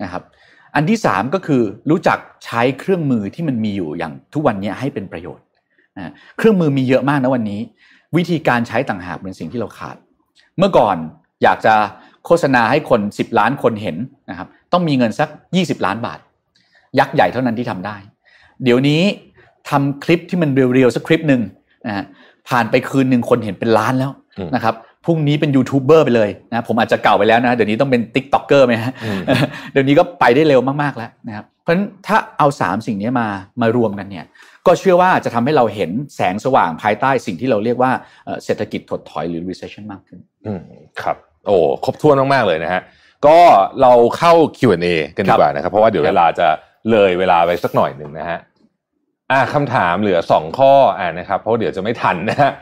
[0.02, 0.22] นะครับ
[0.74, 5.44] อันที่สามก็คือรู้จักใช้เครื่องมือที่มันมีอยู่อย่างทุกวันนี้ให้เป็นประโยชน์
[5.96, 7.60] นะเครื่องมือมีเยอะมากนะวันนี้
[8.16, 9.96] วิธีการใช้ต่างหากเป็นสิ่งที่เราขาด
[10.58, 10.96] เมื่อก่อน
[11.42, 11.74] อยากจะ
[12.26, 13.96] โฆษณาให้คน 10 ล้านคนเห็น
[14.30, 16.18] นะครับต้องมีเงินสัก 20 ล้านบาท
[16.98, 17.96] ยักษ์ใหญ่เท่านั้นที่ทำได้
[18.64, 19.02] เดี๋ยวนี้
[19.70, 21.42] ทำคลิปที่มันเรียวๆสักคลิปหนึ่ง
[21.86, 22.04] นะ
[22.48, 24.12] ผ่านไปคืนหนึ่งคนเห็นเป็นล้านแล้ว
[24.54, 24.74] นะครับ
[25.04, 29.20] พรุ่งนี้เป็นยูทูบเบอร์ไปเลยนะผมอาจจะเก่าไปแล้วนะเดี๋ยวนี้ต้องเป็น TikToker ไหมฮะอืม
[29.72, 33.28] เดี๋ยวนี้ก็ไปได้เร็วมากๆแล้วนะครับเพราะฉะนั้นถ้าเอาสามสิ่งนี้มา
[33.60, 34.26] มารวมกันเนี่ย
[34.66, 37.92] ก็เชื่อว่าจะทำให้เราเห็นแสงสว่างภายใต้สิ่งที่เราเรียกว่า
[38.24, 40.60] เอ่อเศรษฐกิจถดถอยหรือ recession มากขึ้นอืม
[41.02, 42.82] ครับ โอ้ครบถ้วนมากๆเลยนะฮะ
[43.26, 43.38] ก็
[43.82, 44.86] เราเข้า Q&A
[45.16, 46.48] กันดีกว่านะครับ เพราะว่าเดี๋ยวครับเวลาจะ
[46.90, 48.38] เลยเวลาไปสักหน่อยหนึ่งนะฮะ
[49.30, 52.52] อ่าคำถามเหลือสองข้ออ่านะครับ เพราะเดี๋ยวจะไม่ทันนะฮะ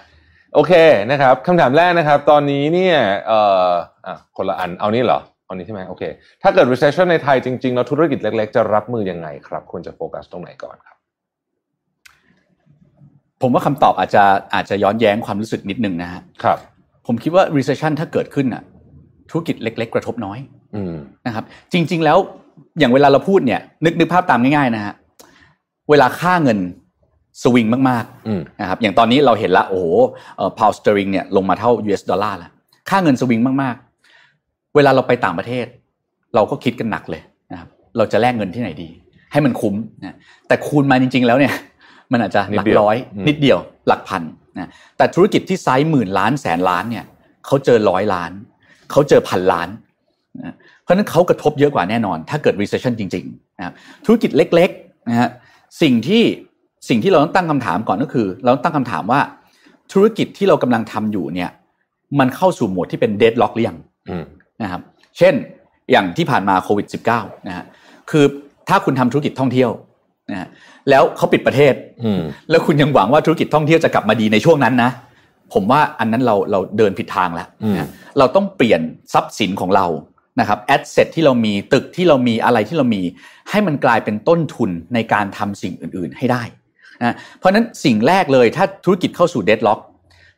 [0.55, 0.73] โอเค
[1.11, 2.97] นะครับคำถามแรกนะครับ ตอนนี้เนี่ย
[3.27, 3.71] เอ่อ
[4.07, 6.03] อะคนละอันเอานี่เหรอเอานี้ใช่ไหมโอเค
[6.43, 10.97] ถ้าเกิด recession ในไทยจริงๆ แล้วธุรกิจเล็กๆ จะรับมือยังไงครับควรจะโฟกัสตรงไหนก่อนครับ
[13.43, 14.25] ผมว่าคำตอบอาจจะ
[14.55, 16.59] อาจจะย้อนแย้งความรู้สึกนิดนึงนะฮะครับ
[17.07, 18.63] ผมคิดว่า recession ถ้าเกิดขึ้นน่ะ
[19.31, 20.39] ธุรกิจเล็ก ๆ กระทบน้อย
[20.75, 20.95] อืม
[21.27, 22.19] นะครับ จริง ๆ แล้ว
[22.79, 24.95] อย่างเวลาเราพูดเนี่ย นึกนึกภาพตามง่ายๆนะฮะ
[25.91, 26.59] เวลาค่าเงิน
[27.43, 29.87] สวิงมากอืมๆนะครับอย่างตอนนี้เราเห็นละโอ้โห
[30.59, 32.51] pound sterling เนี่ยลงมาเท่า US ดอลลาร์แล้ว
[32.89, 35.67] ค่าเงินสวิงมากๆ เวลาเราไปต่างประเทศ
[36.35, 37.23] เราก็คิดกันหนักเลย
[37.53, 38.89] นะครับเราจะแลกเงินที่ไหนดี
[39.33, 40.17] ให้มันคุ้มนะ
[40.49, 41.55] แต่คูณมาจริง ๆ แล้วเนี่ย
[42.13, 42.97] มันอาจจะหลักร้อย
[43.29, 43.59] นิดเดียว
[43.89, 44.23] หลักพัน
[44.59, 47.05] นะแต่ธุรกิจที่ไซส์หมื่นล้านแสนล้านเนี่ย
[47.47, 48.33] เขาเจอร้อยล้าน
[48.91, 49.69] เขาเจอพันล้าน
[50.39, 53.75] นะเพราะฉะนั้นเขากระทบเยอะกว่าแน่นอน ถ้าเกิด recession จริงๆนะครับ
[54.07, 55.31] ธุรกิจเล็กๆนะฮะ
[55.83, 56.23] สิ่งที่
[56.89, 59.21] สิ่งที่เราต้องตั้งคำถามก่อนก็คือ เราต้องตั้งคำถามว่า
[59.93, 61.51] ธุรกิจที่เรากำลังทำอยู่เนี่ย
[62.19, 63.79] มันเข้าสู่โหมดที่เป็น deadlock หรือยัง
[64.11, 64.25] อืม
[64.63, 64.81] นะครับ
[65.19, 65.35] เช่น
[65.91, 67.65] อย่างที่ผ่านมาโควิด -19 นะฮะ
[68.11, 68.25] คือ
[68.69, 69.71] ถ้าคุณทำธุรกิจท่องเที่ยว
[70.31, 70.49] นะฮะ
[70.91, 71.75] แล้วเขาปิดประเทศ
[72.05, 74.91] อืมแล้วคุณยังหวังว่าธุรกิจท่องเที่ยวจะกลับมาดีในช่วงนั้นนะ
[75.53, 78.81] ผมว่าอันนั้นเราเราเดินผิดทางแล้วอืมนะเราต้องเปลี่ยน
[79.13, 79.87] ทรัพย์สินของเรา
[80.41, 83.03] นะครับแอสเซทที่เรามีตึกที่เรามีอะไรที่เรามี
[83.51, 86.43] ให้มันกลายเป็นต้นทุนในการทำสิ่งอื่น ๆ ให้ได้
[87.03, 89.81] นะเพราะฉะนั้นสิ่งแรกเลยถ้าธุรกิจเข้าสู่เดดล็อก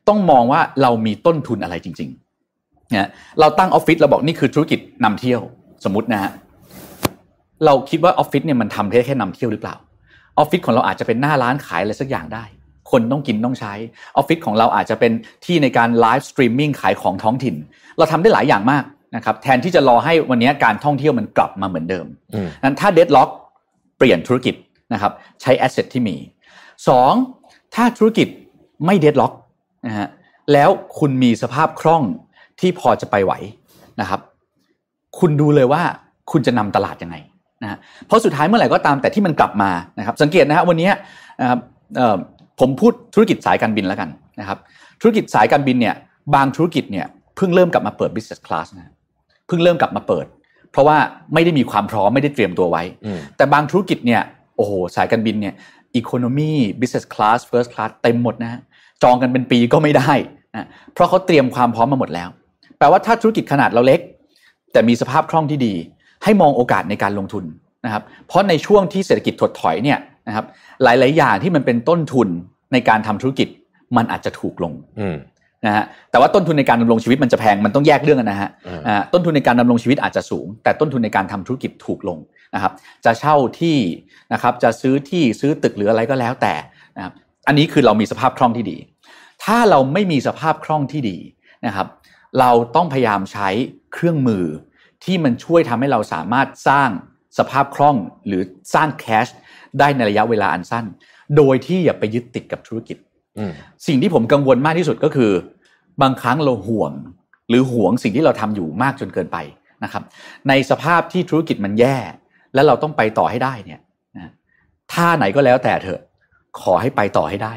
[0.08, 3.08] ต้องมองว่าเรามีต้นทุนอะไรจริงๆนะ
[3.40, 5.40] เราตั้งออฟฟิศเราบอกนี่คือธุรกิจนำเที่ยว
[5.84, 6.32] สมมตินะฮะ
[7.66, 9.76] เราคิดว่าออฟฟิศเนี่ยมันทำแค่แค่นำเที่ยวหรือเปล่า
[10.38, 12.44] ออฟฟิศของเราอาจจะเป็นหน้าร้านขายอะไรสักอย่างได้
[12.90, 13.72] คนต้องกินต้องใช้
[14.16, 15.12] ออฟฟิศของเราอาจจะเป็น
[15.44, 17.56] ที่ในการ live streaming ขายของท้องถิ่น
[17.98, 18.84] เราทำได้หลายอย่างมาก
[19.16, 23.28] นะครับแทนที่จะรอให้วันนี้การท่องเที่ยวมันกลับมาเหมือนเดิมอืมนั้นถ้า deadlock
[23.98, 24.54] เปลี่ยนธุรกิจ
[24.92, 26.16] นะครับใช้ asset ที่มี
[26.88, 27.12] สอง
[27.74, 28.28] ถ้าธุรกิจ
[28.86, 29.32] ไม่ deadlock
[29.86, 30.08] นะฮะ
[30.52, 32.02] แล้วคุณมีสภาพคล่อง
[32.60, 33.32] ที่พอจะไปไหว
[34.00, 34.20] นะครับ
[35.18, 35.82] คุณดูเลยว่า
[36.30, 37.16] คุณจะนำตลาดยังไง
[37.62, 40.90] นะฮะเพราะสุดท้ายเมื่อไหร่ก็ตามแต่ที่มันกลับมานะครับ สังเกตนะฮะวันนี้
[41.40, 41.58] นะครับ
[41.96, 42.16] เอ่อ
[42.60, 44.08] ผมพูดธุรกิจสายการบินแล้วกัน
[44.40, 44.58] นะครับ
[45.00, 45.94] ธุรกิจสายการบินเนี่ย
[46.34, 47.06] บางธุรกิจเนี่ย
[47.38, 48.92] พพิ่งเริ่มกลับมาเปิด business class นะ
[49.46, 50.26] เพิ่งเริ่มกลับมาเปิด
[50.72, 50.96] เพราะว่า
[51.34, 54.22] ไม่ได้มีความพร้อมไม่ได้เตรียมตัวไว้อืมแต่บางธุรกิจเนี่ย
[54.56, 55.54] โอ้โหสายการบินเนี่ย
[56.00, 58.60] economy business class first class เต็มหมดนะฮะ
[59.02, 60.12] จองกันเป็นปีก็ไม่ได้
[60.54, 62.28] นะเพราะเขาเตรียมความพร้อมมาหมดแล้ว
[62.78, 64.00] แปลว่าถ้าธุรกิจขนาดเราเล็ก
[64.72, 65.74] แต่มีสภาพคล่องที่ดี
[66.24, 67.44] ให้มองโอกาสในการลงทุน
[67.84, 70.44] นะครับเพราะในช่วงที่เศรษฐกิจถดถอยเนี่ยนะครับ
[70.82, 72.28] หลาย ๆ อย่างที่มันเป็นต้นทุน
[72.72, 73.48] ในการทำธุรกิจ
[73.96, 75.16] มันอาจจะถูกลงอืม
[75.66, 82.18] นะฮะแต่ว่าต้นทุนในการดำรงชีวิตมันจะแพงมันต้องแยกเรื่องกันนะฮะอืมอ่าต้นทุนในการดำรงชีวิตอาจจะสูง แต่ต้นทุนในการทำธุรกิจถูกลง
[82.54, 82.72] นะครับ
[83.04, 83.78] จะเช่าที่
[84.32, 86.54] นะครับจะซื้อที่ซื้อตึกหรืออะไรก็แล้วแต่
[86.96, 87.12] นะครับ
[87.46, 88.78] อันนี้คือเรามีสภาพคล่องที่ดี
[89.44, 91.18] ถ้าเราไม่มีสภาพคล่องที่ดี
[91.66, 91.86] นะครับ
[92.40, 93.48] เราต้องพยายามใช้
[93.92, 94.44] เครื่องมือ
[95.04, 96.90] ที่มันช่วยทำให้เราสามารถสร้าง
[97.38, 97.96] สภาพคล่อง
[98.26, 98.42] หรือ
[98.74, 99.26] สร้างแคช
[99.78, 100.84] ได้ในระยะเวลาอันสั้น
[101.36, 102.96] โดยที่อย่าไปยึดติดกับธุรกิจ
[103.38, 103.52] อืม
[103.86, 105.32] สิ่งที่ผมกังวลมากที่สุดก็คือ
[106.02, 106.92] บางครั้งเราห่วง
[107.48, 109.38] หรือห่วงสิ่งที่เราทำอยู่มากจนเกินไป
[109.84, 110.02] นะครับ
[110.48, 111.96] ในสภาพที่ธุรกิจมันแย่
[112.54, 113.80] และเราต้องไปต่อให้ได้เนี่ย
[114.16, 114.30] นะ
[114.92, 116.00] ท่าไหนก็แล้วแต่เถอะ
[116.60, 117.54] ขอให้ไปต่อให้ได้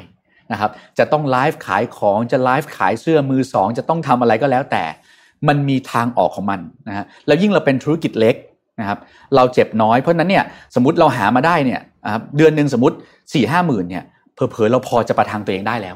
[0.52, 4.84] นะครับ จะต้องไลฟ์ขายของจะไลฟ์ขายเสื้อมือสองจะต้องทำอะไรก็แล้วแต่
[5.48, 8.36] มันมีทางออกของมันนะฮะแล้วยิ่งเราเป็นธุรกิจเล็ก
[8.80, 9.00] นะครับ
[9.36, 10.43] เราเจ็บน้อยเพราะนั้นเนี่ย
[10.76, 11.82] สมมติเราหามาได้เนี่ย
[12.38, 15.96] เดือนหนึ่งสมมติ4ี่ห้าหมื่นเนี่ยเผลอๆเราพอจะประทังตัวเองได้แล้ว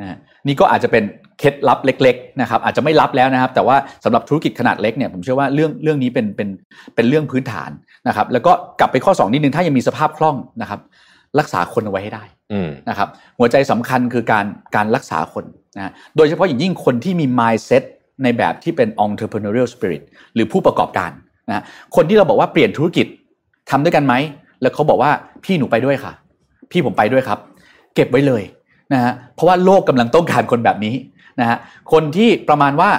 [0.00, 0.16] นะ
[0.46, 1.04] นี่ก็อาจจะเป็น
[1.38, 6.48] เคล็ดลับเล็ก ๆ นะครับ อาจจะไม่ลับแล้วนะครับ แต่ว่าสำหรับธุรกิจขนาดเล็กเนี่ยผมเชื่อว่าเรื่องเรื่องนี้เป็นเป็น
[6.94, 7.70] เป็นเรื่องพื้นฐาน
[8.08, 10.80] นะครับแล้วก็กลับไปข้อ 2 นิดนึงถ้ายังมีสภาพคล่องนะครับ
[11.38, 14.44] รักษาคนเอาไว้ให้ได้อืมนะครับหัวใจสำคัญคือการ
[14.76, 15.44] การรักษาคน
[15.76, 17.82] นะโดยเฉพาะอย่างยิ่งคนที่มี mindset
[18.22, 20.02] ในแบบที่เป็น entrepreneurial spirit
[20.34, 21.10] หรือผู้ประกอบการ
[21.48, 21.62] นะ
[21.96, 23.06] คนที่เราบอกว่าเปลี่ยนธุรกิจ
[23.70, 24.14] ทำด้วยกันไหม
[24.62, 25.10] แล้วเขาบอกว่า
[25.44, 26.12] พี่หนูไปด้วยค่ะ
[26.70, 27.38] พี่ผมไปด้วยครับ
[27.94, 28.42] เก็บไว้เลย
[28.92, 30.94] นะฮะเพราะว่าโลกกำลังต้องการคนแบบนี้
[31.40, 31.58] นะฮะ
[31.92, 32.90] คนที่ประมาณว่า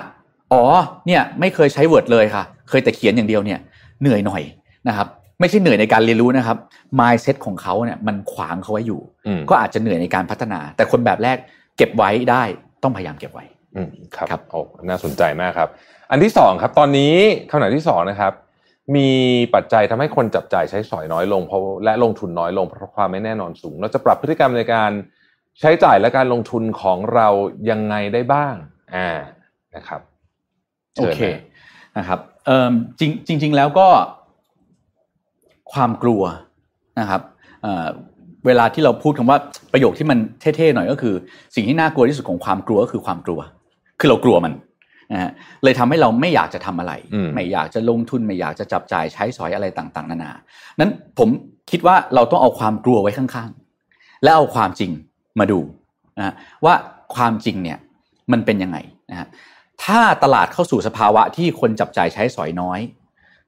[0.54, 0.64] อ๋อ
[1.08, 3.60] เนี่ยไม่เคยใช้ Word เลยค่ะ เคยแต่เขียนอย่างเดียวเนี่ย
[4.02, 4.42] เหนื่อยหน่อย
[4.88, 5.08] นะครับ
[5.40, 6.58] ไม่ใช่เหนื่อยในการเรียนรู้นะครับ
[7.00, 11.38] mindset ของเขาเนี่ยมันขวางเขาไว้อยู่อืมก็อาจจะเหนื่อยในการพัฒนา แต่คนแบบแรก
[11.78, 12.44] เก็บไว้ได้
[12.84, 14.60] ต้องพยายามเก็บไว้อืมครับครับโอ้
[14.90, 15.70] น่าสนใจมากครับ
[16.12, 17.16] อันที่สองครับ ตอนนี้
[17.50, 18.34] คำถามที่สองนะครับ
[18.96, 19.10] มี
[19.56, 24.92] ปัจจัยทำให้คนจับจ่ายใช้สอยน้อยลงเพราะและลงทุนน้อยลงเพราะความไม่แน่นอนสูง เราจะปรับพฤติกรรมในการ
[25.60, 27.28] ใช้จ่ายและการลงทุนของเรา
[27.70, 28.56] ยังไงได้บ้าง
[28.96, 29.10] อ่า
[29.76, 30.02] นะครับ
[30.96, 31.40] โอชิญเคนะ
[31.98, 33.88] นะครับเอ่อจริงจริง ๆ แล้วก็
[35.74, 36.22] ความกลัว
[37.00, 37.22] นะครับ
[37.64, 37.88] เอ่อ
[38.46, 39.38] เวลาที่เราพูดคำว่า
[39.74, 41.16] ประโยคที่มันเท่ๆหน่อยก็คือ
[41.56, 43.40] สิ่งที่น่ากลัวที่สุดของความกลัวก็คือความกลัว
[44.00, 44.54] คือเรากลัวมัน
[45.14, 45.32] นะฮะ
[45.64, 50.32] เลยทำให้เราไม่อยากจะทำอะไรอืมไม่อยากจะลงทุนไม่อยากจะจับจ่ายใช้สอยอะไรต่างๆ นานา
[50.80, 51.30] นั้นผม
[51.72, 54.92] คิดว่าเราต้องเอาความกลัวไว้ข้างๆ แล้วเอาความจริง
[55.40, 55.60] มาดู
[56.18, 56.34] นะฮะ
[56.66, 56.74] ว่า
[57.16, 57.78] ความจริงเนี่ย
[58.32, 58.78] มันเป็นยังไง
[59.12, 59.28] นะฮะ
[59.84, 62.80] ถ้าตลาดเข้าสู่สภาวะที่คนจับจ่ายใช้สอยน้อย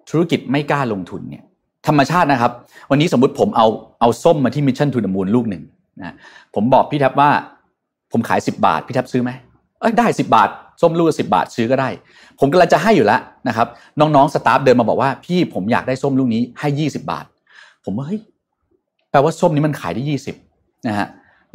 [0.10, 1.45] ธุรกิจไม่กล้าลงทุนเนี่ย
[1.88, 2.52] ธรรมชาตินะครับ
[2.92, 3.68] วันนี้สมมุติผมเอา
[4.00, 5.64] เอาส้มมาที่ Mission to the Moon ลูกหนึ่ง
[6.00, 6.16] นะ
[6.56, 7.30] ผมบอกพี่แท็บว่า
[8.12, 9.32] ผมขาย 10 บาท พี่แท็บซื้อไหม
[9.80, 10.50] เอ้ยได้ 10 บาท
[10.82, 11.90] ส้มลูกสิบาทซื้อก็ได้
[12.40, 13.68] ผมกำลังจะให้อยู่แล้วนะครับ
[14.00, 17.26] น้องๆสตาฟเดินมาบอกว่าพี่ผมอยากได้ส้มลูกนี้ให้ 20 บาท
[17.86, 18.22] ผมว่าเฮ้ย
[19.12, 20.04] แปลว่าส้มนี้มันขายได้
[20.44, 21.08] 20นะฮะ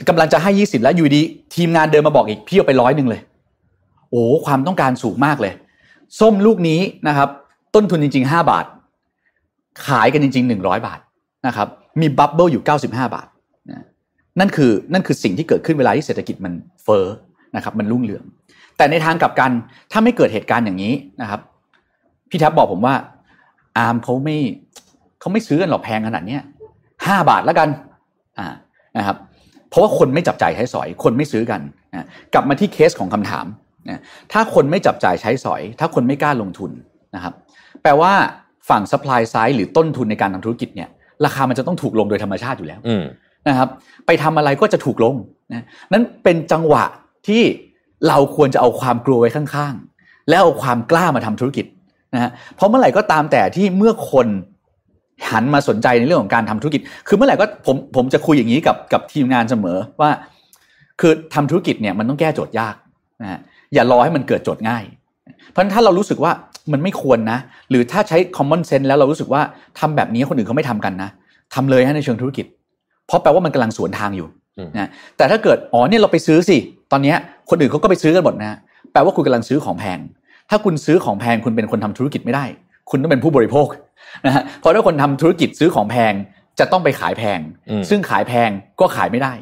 [0.08, 1.22] กำลังจะให้ 20 แล้วอยู่ดี
[1.54, 3.20] ทีมงานเดินมาบอกอีกพี่เอาไปร้อยหนึ่งเลย
[4.10, 5.52] โอ้ความต้องการสูงมากเลย
[6.20, 7.28] ส้มลูกนี้นะครับ
[7.74, 8.64] ต้นทุนจริง ๆ 5 บาท
[9.86, 11.00] ขายกันจริง ๆ 100 บาท
[11.46, 11.68] นะครับ
[12.00, 13.28] มีบับเบิลอยู่ 95 บาท
[13.70, 13.84] นะ
[14.40, 16.52] นั่นคือนั่นคือสิ่งที่เกิดขึ้นเวลาที่เศรษฐกิจมัน
[16.84, 17.06] เฟ้อ
[17.56, 18.24] นะครับ มันรุ่งเรือง
[18.76, 19.50] แต่ในทางกลับกัน
[19.92, 21.40] ถ้าไม่เกิดเหตุการณ์อย่างนี้นะครับ
[22.30, 22.94] พี่แท็บบอกผมว่า
[23.78, 24.36] อาร์มเขาไม่
[25.20, 26.42] เขาไม่ซื้อกันหรอกแพงขนาดเนี้ย
[27.06, 27.68] ห้าบาทแล้วกัน
[28.38, 28.48] อ่า
[28.98, 29.16] นะครับ
[29.68, 31.60] เพราะว่าคนไม่จับจ่ายใช้สอย คนไม่ซื้อกัน
[31.94, 33.46] นะกลับมาที่เคสของคำถาม
[33.88, 34.00] นะ
[34.32, 36.70] ถ้าคนไม่จับจ่ายใช้สอย ถ้าคนไม่กล้าลงทุน
[37.14, 37.34] นะครับ
[37.82, 38.12] แปลว่า
[38.70, 40.88] ฝั่ง supply side หรือต้นทุนในการทำธุรกิจเนี่ย
[41.24, 43.02] ราคามันจะต้องถูกลงโดยธรรมชาติอยู่แล้วอืม
[43.48, 43.68] นะครับ
[44.06, 45.14] ไปทำอะไรก็จะถูกลง
[45.52, 46.84] นะนั้นเป็นจังหวะ
[47.28, 47.42] ที่
[48.08, 51.66] เราควรจะเอาความกลัวไว้ข้างๆ แล้วเอาความกล้ามาทำธุรกิจ
[52.14, 54.26] นะฮะเพราะเมื่อไหร่ก็ตามแต่ที่เมื่อคน
[55.30, 60.10] หันมาสนใจในเรื่องของการทำธุรกิจ คือเมื่อไหร่ก็ผมผมจะคุยอย่างนี้กับกับทีมงานเสมอว่า
[61.00, 62.74] คือทำธุรกิจเนี่ยมันต้องแก้โจทย์ยาก
[63.22, 63.40] นะฮะ
[63.74, 64.84] อย่ารอให้มันเกิดโจทย์ง่าย
[65.50, 66.32] เพราะฉะนั้นถ้าเรารู้สึกว่า
[66.72, 67.38] มันไม่ควรนะ
[67.70, 69.42] หรือถ้าใช้ common sense แล้วเรารู้สึกว่า
[69.78, 71.10] ทำแบบนี้คนอื่นเขาไม่ทำกันนะ
[71.54, 72.46] ทำเลยฮะในเชิงธุรกิจ
[73.06, 76.58] เพราะแปลว่ามันกำลังสวนทางอยู่อืมนะแต่ถ้าเกิดอ๋อเนี่ยเราไปซื้อสิ
[76.92, 77.16] ตอนเนี้ย
[77.50, 78.58] คนอื่นเขาก็ไปซื้อกันหมดนะ
[78.92, 79.98] แปลว่าคุณกำลังซื้อของแพง
[80.50, 82.44] ถ้าคุณซื้อของแพงคุณเป็นคนทำธุรกิจไม่ได้
[82.90, 83.66] คุณต้องเป็นผู้บริโภค
[84.26, 86.12] นะฮะเพราะถ้าคนทำธุรกิจซื้อของแพง
[86.58, 87.40] จะต้องไปขายแพง
[87.70, 88.50] อืมซึ่งขายแพง
[88.80, 89.32] ก็ขายไม่ได้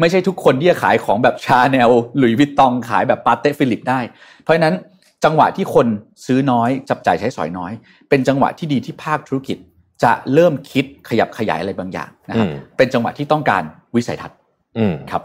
[0.00, 4.00] ไม่ใช่ทุกคนที่จะขายของแบบ Chanel Louis Vuitton ขายแบบ Patek Philippe ได้
[4.42, 4.74] เพราะฉะนั้น
[5.24, 5.86] จังหวะที่คน
[6.26, 7.72] ซื้อน้อย จับจ่ายใช้สอยน้อย
[8.08, 9.58] เป็นจังหวะที่ดีที่ภาคธุรกิจ
[10.04, 13.62] จะเริ่มคิดขยับขยายอะไรบางอย่างนะครับอืมเป็นจังหวะที่ต้องการ
[13.96, 14.38] วิสัยทัศน์
[14.78, 15.22] อืมครับ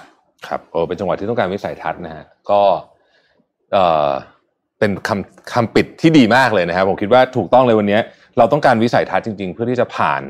[0.48, 2.62] ครับโอ้เป็นจังหวะที่ต้องการวิสัยทัศน์นะฮะก็
[3.74, 4.10] เอ่อ
[4.80, 8.00] เป็นคำคำปิดที่ดีมากเลยนะครับผมคิดว่าถูกต้องเลยวันนี้
[8.38, 10.22] เราต้องการวิสัยทัศน์จริงๆ เพื่อที่จะผ่าน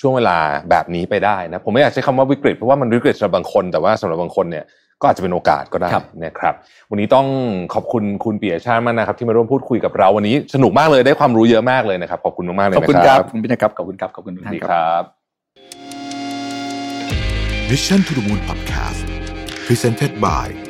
[0.00, 0.38] ช่วงเวลา
[0.70, 4.64] แบบนี้ไปได้นะผมไม่อยากใช้คำว่าวิกฤตเพราะว่ามันวิกฤตสำหรับบางคนแต่ว่าสำหรับบางคนเนี่ย
[5.00, 6.54] ก็อาจจะเป็นโอกาสก็ได้ครับนะครับ
[6.90, 7.26] วันนี้ต้อง
[7.74, 15.04] ขอบคุณคุณปียชาติมากนะครับ ที่มาร่วมพูดคุยกับเราวันนี้สนุกมากเลยได้ความรู้เยอะมากเลยนะครับ ขอบคุณมากๆเลยขอบนะคุณคครัรับบคุณพี่นะครับขอบคุณครับขอบคุณทุกสวัท่าสนดีคครับรับ
[17.70, 19.00] Mission to the Moon Podcast
[19.66, 20.69] Presented by